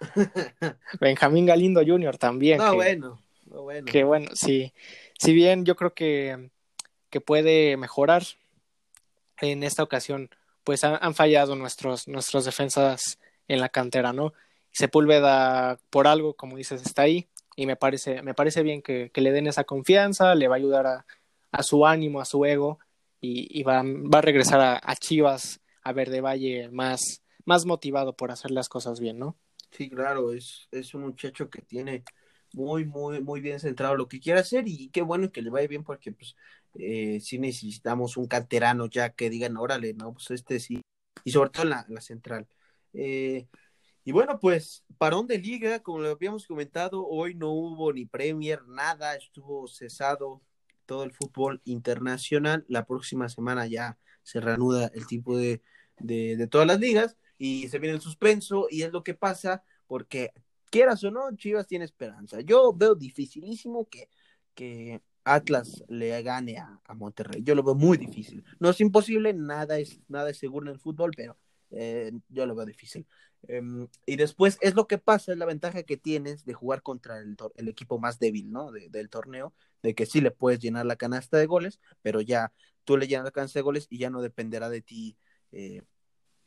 Benjamín 1.00 1.46
Galindo 1.46 1.82
Jr. 1.84 2.16
también. 2.18 2.58
No, 2.58 2.74
bueno, 2.74 3.20
no, 3.46 3.62
bueno. 3.62 3.90
Que 3.90 4.04
bueno, 4.04 4.30
sí. 4.34 4.72
Si 5.18 5.32
bien 5.32 5.64
yo 5.64 5.76
creo 5.76 5.92
que 5.92 6.50
que 7.10 7.20
puede 7.20 7.76
mejorar. 7.76 8.22
En 9.40 9.62
esta 9.62 9.84
ocasión, 9.84 10.30
pues 10.68 10.84
han, 10.84 11.14
fallado 11.14 11.56
nuestros, 11.56 12.08
nuestros 12.08 12.44
defensas 12.44 13.18
en 13.46 13.58
la 13.58 13.70
cantera, 13.70 14.12
¿no? 14.12 14.34
Sepúlveda, 14.70 15.78
por 15.88 16.06
algo, 16.06 16.34
como 16.34 16.58
dices, 16.58 16.82
está 16.82 17.00
ahí 17.00 17.26
y 17.56 17.64
me 17.64 17.76
parece, 17.76 18.20
me 18.20 18.34
parece 18.34 18.62
bien 18.62 18.82
que, 18.82 19.10
le 19.14 19.32
den 19.32 19.46
esa 19.46 19.64
confianza, 19.64 20.34
le 20.34 20.46
va 20.46 20.56
a 20.56 20.58
ayudar 20.58 20.86
a, 20.86 21.62
su 21.62 21.86
ánimo, 21.86 22.20
a 22.20 22.26
su 22.26 22.44
ego 22.44 22.80
y, 23.18 23.62
va, 23.62 23.82
va, 23.82 24.18
a 24.18 24.20
regresar 24.20 24.60
a, 24.60 24.78
a, 24.84 24.94
Chivas, 24.94 25.62
a 25.82 25.94
Verde 25.94 26.20
Valle 26.20 26.68
más, 26.68 27.22
más 27.46 27.64
motivado 27.64 28.14
por 28.14 28.30
hacer 28.30 28.50
las 28.50 28.68
cosas 28.68 29.00
bien, 29.00 29.18
¿no? 29.18 29.38
Sí, 29.70 29.88
claro, 29.88 30.34
es, 30.34 30.68
es 30.70 30.92
un 30.92 31.00
muchacho 31.00 31.48
que 31.48 31.62
tiene 31.62 32.04
muy, 32.52 32.84
muy, 32.84 33.22
muy 33.22 33.40
bien 33.40 33.58
centrado 33.58 33.96
lo 33.96 34.06
que 34.06 34.20
quiere 34.20 34.40
hacer 34.40 34.64
y 34.66 34.90
qué 34.90 35.00
bueno 35.00 35.32
que 35.32 35.40
le 35.40 35.48
vaya 35.48 35.66
bien 35.66 35.82
porque 35.82 36.12
pues 36.12 36.36
eh, 36.74 37.20
sí 37.20 37.38
necesitamos 37.38 38.16
un 38.16 38.26
canterano 38.26 38.86
ya 38.86 39.10
que 39.10 39.30
digan, 39.30 39.56
órale, 39.56 39.94
no, 39.94 40.12
pues 40.14 40.30
este 40.30 40.60
sí, 40.60 40.82
y 41.24 41.30
sobre 41.30 41.50
todo 41.50 41.64
en 41.64 41.70
la, 41.70 42.00
central. 42.00 42.48
Eh, 42.92 43.48
y 44.04 44.12
bueno, 44.12 44.38
pues 44.40 44.84
parón 44.98 45.26
de 45.26 45.38
liga, 45.38 45.80
como 45.80 46.00
lo 46.00 46.10
habíamos 46.10 46.46
comentado, 46.46 47.06
hoy 47.06 47.34
no 47.34 47.50
hubo 47.52 47.92
ni 47.92 48.06
Premier, 48.06 48.66
nada, 48.66 49.14
estuvo 49.16 49.68
cesado 49.68 50.42
todo 50.86 51.04
el 51.04 51.12
fútbol 51.12 51.60
internacional. 51.64 52.64
La 52.68 52.86
próxima 52.86 53.28
semana 53.28 53.66
ya 53.66 53.98
se 54.22 54.40
reanuda 54.40 54.90
el 54.94 55.06
tipo 55.06 55.36
de, 55.36 55.62
de, 55.98 56.36
de 56.36 56.46
todas 56.46 56.66
las 56.66 56.80
ligas 56.80 57.16
y 57.36 57.68
se 57.68 57.78
viene 57.78 57.96
el 57.96 58.00
suspenso 58.00 58.66
y 58.70 58.82
es 58.82 58.92
lo 58.92 59.04
que 59.04 59.14
pasa 59.14 59.62
porque 59.86 60.32
quieras 60.70 61.02
o 61.04 61.10
no, 61.10 61.34
Chivas 61.36 61.66
tiene 61.66 61.84
esperanza. 61.84 62.40
Yo 62.40 62.72
veo 62.72 62.94
dificilísimo 62.94 63.88
que, 63.88 64.08
que 64.54 65.02
Atlas 65.34 65.84
le 65.88 66.22
gane 66.22 66.58
a, 66.58 66.80
Monterrey. 66.94 67.42
Yo 67.42 67.54
lo 67.54 67.62
veo 67.62 67.74
muy 67.74 67.98
difícil. 67.98 68.44
No 68.58 68.70
es 68.70 68.80
imposible, 68.80 69.32
nada 69.34 69.78
es, 69.78 70.00
nada 70.08 70.30
es 70.30 70.38
seguro 70.38 70.66
en 70.66 70.72
el 70.72 70.80
fútbol, 70.80 71.12
pero 71.16 71.36
eh, 71.70 72.12
yo 72.28 72.46
lo 72.46 72.54
veo 72.54 72.66
difícil. 72.66 73.06
Em, 73.46 73.86
y 74.06 74.16
después 74.16 74.58
es 74.60 74.74
lo 74.74 74.86
que 74.86 74.98
pasa, 74.98 75.32
es 75.32 75.38
la 75.38 75.46
ventaja 75.46 75.82
que 75.84 75.96
tienes 75.96 76.44
de 76.44 76.54
jugar 76.54 76.82
contra 76.82 77.18
el, 77.20 77.68
equipo 77.68 77.98
más 77.98 78.18
débil, 78.18 78.50
¿no? 78.50 78.72
del 78.72 79.10
torneo, 79.10 79.54
de 79.82 79.94
que 79.94 80.06
sí 80.06 80.20
le 80.20 80.30
puedes 80.30 80.58
llenar 80.58 80.86
la 80.86 80.96
canasta 80.96 81.36
de 81.36 81.46
goles, 81.46 81.78
pero 82.02 82.20
ya 82.20 82.52
tú 82.84 82.96
le 82.96 83.06
llenas 83.06 83.24
la 83.24 83.30
canasta 83.30 83.58
de 83.58 83.62
goles 83.62 83.86
y 83.90 83.98
ya 83.98 84.10
no 84.10 84.22
dependerá 84.22 84.70
de 84.70 84.80
ti 84.82 85.16
eh, 85.52 85.82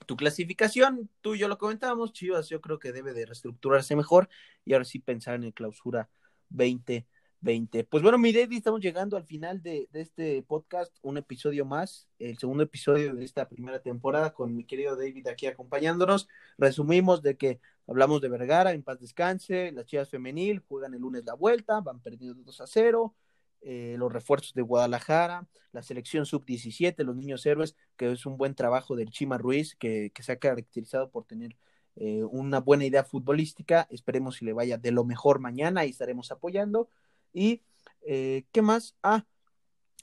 tu 0.06 0.18
clasificación. 0.18 1.10
Tú 1.22 1.36
y 1.36 1.40
yo 1.40 1.48
lo 1.48 1.58
comentábamos, 1.58 2.14
Chivas 2.14 2.50
yo 2.50 2.62
creo 2.62 2.80
que 2.80 2.92
debe 2.92 3.14
de 3.14 3.26
reestructurarse 3.26 3.96
mejor 3.96 4.28
y 4.66 4.74
ahora 4.74 4.86
sí 4.86 5.00
pensar 5.00 5.36
en 5.36 5.44
el 5.44 5.54
clausura 5.54 6.10
20 6.50 7.08
20. 7.42 7.84
Pues 7.86 8.04
bueno, 8.04 8.18
mi 8.20 8.32
David, 8.32 8.58
estamos 8.58 8.82
llegando 8.82 9.18
al 9.18 9.26
final 9.26 9.62
de, 9.64 9.90
este 9.94 10.44
podcast, 10.44 10.96
un 11.02 11.18
episodio 11.18 11.66
más, 11.66 12.08
el 12.20 12.38
segundo 12.38 12.64
episodio 12.64 13.16
de 13.16 13.26
esta 13.26 13.50
primera 13.50 13.82
temporada 13.82 14.32
con 14.32 14.56
mi 14.56 14.64
querido 14.64 14.96
David 14.96 15.28
aquí 15.28 15.48
acompañándonos. 15.48 16.28
Resumimos 16.60 17.24
de 17.24 17.38
que 17.38 17.60
hablamos 17.88 18.22
de 18.22 18.30
Vergara, 18.30 18.74
en 18.74 18.84
paz 18.84 19.00
descanse, 19.00 19.72
las 19.72 19.88
chivas 19.88 20.10
femenil 20.10 20.60
juegan 20.60 20.94
el 20.94 21.02
lunes 21.02 21.26
la 21.26 21.34
vuelta, 21.34 21.82
van 21.82 22.00
perdiendo 22.00 22.44
2 22.44 22.62
a 22.62 22.68
0, 22.68 23.16
eh, 23.62 23.96
los 23.98 24.14
refuerzos 24.14 24.54
de 24.54 24.62
Guadalajara, 24.62 25.48
la 25.72 25.82
selección 25.82 26.28
sub-17, 26.28 27.04
los 27.04 27.16
niños 27.16 27.44
héroes, 27.48 27.76
que 27.98 28.12
es 28.12 28.26
un 28.28 28.38
buen 28.38 28.54
trabajo 28.54 28.96
del 28.96 29.10
Chima 29.10 29.40
Ruiz, 29.40 29.76
que, 29.76 30.12
se 30.20 30.32
ha 30.32 30.36
caracterizado 30.38 31.10
por 31.10 31.26
tener 31.26 31.58
eh, 31.96 32.24
una 32.24 32.60
buena 32.60 32.86
idea 32.86 33.04
futbolística. 33.04 33.88
Esperemos 33.90 34.36
si 34.36 34.46
le 34.46 34.54
vaya 34.54 34.78
de 34.78 34.92
lo 34.92 35.04
mejor 35.06 35.40
mañana 35.40 35.86
y 35.86 35.90
estaremos 35.90 36.32
apoyando. 36.32 36.88
Y, 37.34 37.62
eh, 38.06 38.46
¿qué 38.52 38.62
más? 38.62 38.96
Ah, 39.04 39.26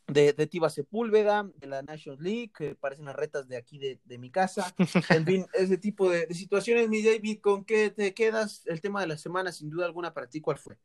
de, 0.09 0.33
de 0.33 0.47
Tiva 0.47 0.71
Sepúlveda, 0.71 1.49
de 1.57 1.67
la 1.67 1.83
National 1.83 2.23
League, 2.23 2.51
que 2.57 2.75
parecen 2.75 3.05
las 3.05 3.15
retas 3.15 3.47
de 3.47 3.57
aquí 3.57 3.79
de, 3.79 4.01
de 4.05 4.19
mi 4.19 4.31
casa. 4.31 4.75
En 5.11 5.25
fin, 5.25 5.47
ese 5.53 5.79
tipo 5.79 6.11
de, 6.11 6.33
situaciones, 6.35 6.89
mi 6.89 7.03
David, 7.03 7.41
¿con 7.41 7.65
qué 7.65 7.91
te 7.91 8.15
quedas? 8.15 8.63
El 8.67 8.81
tema 8.81 9.01
de 9.03 9.07
la 9.07 9.19
semana, 9.19 9.53
sin 9.53 9.71
duda 9.71 9.87
alguna, 9.87 10.15
para 10.15 10.29
ti, 10.29 10.41
¿cuál 10.41 10.59
fue? 10.59 10.77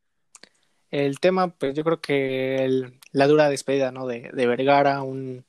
El 0.91 1.19
tema, 1.19 1.47
pues 1.47 1.73
yo 1.73 1.83
creo 1.83 2.01
que 2.01 2.91
la 3.11 3.27
dura 3.27 3.49
despedida, 3.49 3.91
¿no? 3.91 4.05
De, 4.05 4.29
de 4.31 4.47
Vergara, 4.47 5.01
un, 5.01 5.43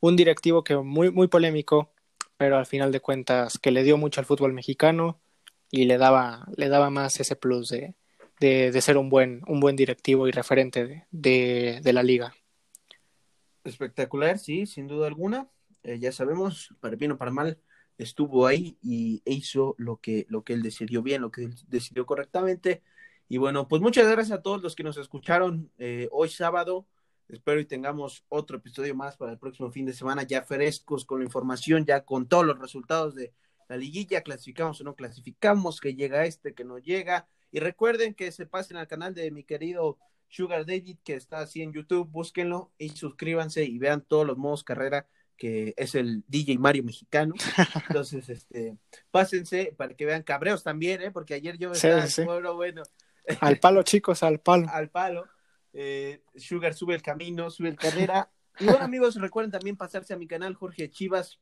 un 0.00 0.16
directivo 0.16 0.64
que 0.64 0.76
muy, 0.76 1.10
muy 1.10 1.28
polémico, 1.28 1.92
pero 2.36 2.56
al 2.56 2.66
final 2.66 2.90
de 2.90 3.00
cuentas 3.00 3.58
que 3.58 3.72
le 3.72 3.82
dio 3.82 3.98
mucho 3.98 4.20
al 4.20 4.26
fútbol 4.26 4.54
mexicano 4.54 5.20
y 5.70 5.84
le 5.84 5.98
daba, 5.98 6.46
le 6.56 6.68
daba 6.68 6.88
más 6.88 7.20
ese 7.20 7.36
plus 7.36 7.68
de, 7.68 7.94
de, 8.40 8.80
ser 8.80 8.96
un 8.96 9.10
buen, 9.10 9.42
un 9.46 9.60
buen 9.60 9.76
directivo 9.76 10.26
y 10.26 10.32
referente 10.32 11.06
de, 11.10 11.80
de, 11.82 11.92
la 11.92 12.02
liga. 12.02 12.34
Espectacular, 13.64 14.38
sí, 14.38 14.66
sin 14.66 14.86
duda 14.86 15.06
alguna. 15.06 15.48
Eh, 15.82 15.98
ya 15.98 16.10
sabemos, 16.10 16.74
para 16.80 16.96
bien 16.96 17.12
o 17.12 17.18
para 17.18 17.30
mal, 17.30 17.58
estuvo 17.98 18.46
ahí 18.46 18.78
y 18.82 19.22
hizo 19.26 19.74
lo 19.78 19.98
que, 19.98 20.26
lo 20.28 20.42
que 20.42 20.54
él 20.54 20.62
decidió 20.62 21.02
bien, 21.02 21.20
lo 21.20 21.30
que 21.30 21.44
él 21.44 21.54
decidió 21.68 22.06
correctamente. 22.06 22.82
Y 23.28 23.36
bueno, 23.36 23.68
pues 23.68 23.82
muchas 23.82 24.10
gracias 24.10 24.38
a 24.38 24.42
todos 24.42 24.62
los 24.62 24.74
que 24.74 24.84
nos 24.84 24.96
escucharon 24.96 25.70
eh, 25.78 26.08
hoy 26.10 26.30
sábado. 26.30 26.86
Espero 27.28 27.60
y 27.60 27.66
tengamos 27.66 28.24
otro 28.28 28.56
episodio 28.56 28.94
más 28.94 29.16
para 29.16 29.32
el 29.32 29.38
próximo 29.38 29.70
fin 29.70 29.86
de 29.86 29.92
semana, 29.92 30.24
ya 30.24 30.42
frescos 30.42 31.04
con 31.04 31.20
la 31.20 31.26
información, 31.26 31.84
ya 31.84 32.04
con 32.04 32.26
todos 32.26 32.44
los 32.44 32.58
resultados 32.58 33.14
de 33.14 33.32
la 33.68 33.76
liguilla, 33.76 34.22
clasificamos 34.22 34.80
o 34.80 34.84
no 34.84 34.96
clasificamos, 34.96 35.80
que 35.80 35.94
llega 35.94 36.24
este, 36.24 36.54
que 36.54 36.64
no 36.64 36.78
llega, 36.78 37.28
y 37.52 37.60
recuerden 37.60 38.14
que 38.14 38.32
se 38.32 38.46
pasen 38.46 38.76
al 38.76 38.88
canal 38.88 39.14
de 39.14 39.30
mi 39.30 39.44
querido 39.44 39.98
Sugar 40.28 40.64
David, 40.64 40.98
que 41.04 41.14
está 41.14 41.40
así 41.40 41.62
en 41.62 41.72
YouTube, 41.72 42.08
búsquenlo 42.08 42.72
y 42.78 42.90
suscríbanse 42.90 43.64
y 43.64 43.78
vean 43.78 44.02
todos 44.02 44.26
los 44.26 44.38
modos 44.38 44.64
carrera 44.64 45.06
que 45.40 45.72
es 45.78 45.94
el 45.94 46.22
DJ 46.28 46.58
Mario 46.58 46.84
mexicano. 46.84 47.34
Entonces, 47.88 48.28
este, 48.28 48.76
pásense 49.10 49.74
para 49.74 49.94
que 49.94 50.04
vean 50.04 50.22
cabreos 50.22 50.62
también, 50.62 51.00
¿eh? 51.00 51.10
porque 51.10 51.32
ayer 51.32 51.56
yo 51.56 51.72
estaba 51.72 52.06
sí, 52.06 52.22
bueno. 52.24 52.82
Al 53.40 53.58
palo, 53.58 53.82
chicos, 53.82 54.22
al 54.22 54.40
palo. 54.40 54.68
al 54.72 54.90
palo. 54.90 55.26
Eh, 55.72 56.22
Sugar 56.36 56.74
sube 56.74 56.94
el 56.94 57.00
camino, 57.00 57.50
sube 57.50 57.70
el 57.70 57.76
carrera. 57.76 58.30
Y 58.58 58.66
bueno, 58.66 58.84
amigos, 58.84 59.14
recuerden 59.14 59.50
también 59.50 59.78
pasarse 59.78 60.12
a 60.12 60.18
mi 60.18 60.26
canal 60.26 60.54
Jorge 60.54 60.90
Chivas, 60.90 61.40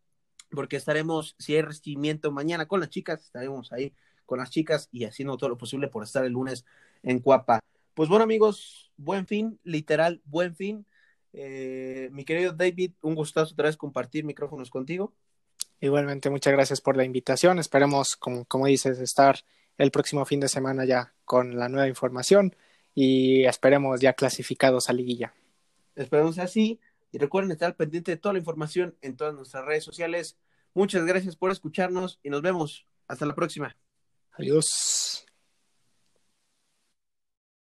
porque 0.53 0.77
estaremos, 0.77 1.35
si 1.41 1.57
hay 1.57 1.63
recibimiento 1.63 2.31
mañana 2.31 2.67
con 2.67 2.79
las 2.79 2.91
chicas, 2.91 3.25
estaremos 3.25 3.73
ahí 3.73 3.93
con 4.29 4.39
las 4.39 4.51
chicas 4.51 4.91
y 4.93 5.07
haciendo 5.07 5.39
todo 5.39 5.49
lo 5.49 5.57
posible 5.57 5.89
por 5.89 6.05
estar 6.05 6.23
el 6.25 6.35
lunes 6.35 6.67
en 7.03 7.19
Cuapa. 7.19 7.61
Pues 7.95 8.11
bueno 8.11 8.25
amigos, 8.25 8.93
buen 8.99 9.27
fin, 9.27 9.59
literal, 9.65 10.21
buen 10.27 10.55
fin. 10.55 10.85
Eh, 11.33 12.11
mi 12.13 12.27
querido 12.27 12.53
David, 12.53 12.93
un 13.01 13.15
gustazo 13.15 13.55
otra 13.55 13.69
vez 13.69 13.79
compartir 13.79 14.25
micrófonos 14.25 14.69
contigo. 14.69 15.15
Igualmente, 15.81 16.29
muchas 16.29 16.53
gracias 16.53 16.83
por 16.83 16.97
la 16.99 17.05
invitación. 17.05 17.59
Esperemos, 17.59 18.17
como, 18.17 18.45
como 18.45 18.67
dices, 18.67 19.01
estar 19.01 19.39
el 19.79 19.91
próximo 19.91 20.27
fin 20.27 20.41
de 20.41 20.49
semana 20.49 20.85
ya 20.85 21.15
con 21.25 21.57
la 21.57 21.71
nueva 21.71 21.89
información 21.89 22.55
y 22.95 23.45
esperemos 23.45 23.99
ya 24.01 24.13
clasificados 24.13 24.91
a 24.91 24.93
liguilla. 24.93 25.33
Esperemos 25.97 26.39
así 26.39 26.81
y 27.13 27.19
recuerden 27.19 27.53
estar 27.53 27.77
pendiente 27.77 28.11
de 28.11 28.19
toda 28.19 28.35
la 28.35 28.41
información 28.41 28.95
en 29.01 29.17
todas 29.17 29.35
nuestras 29.35 29.65
redes 29.65 29.85
sociales. 29.85 30.37
Muchas 30.75 31.07
gracias 31.07 31.35
por 31.35 31.51
escucharnos 31.51 32.21
y 32.23 32.29
nos 32.29 32.43
vemos. 32.43 32.87
Hasta 33.07 33.25
la 33.25 33.35
próxima. 33.35 33.75
Adiós. 34.39 35.28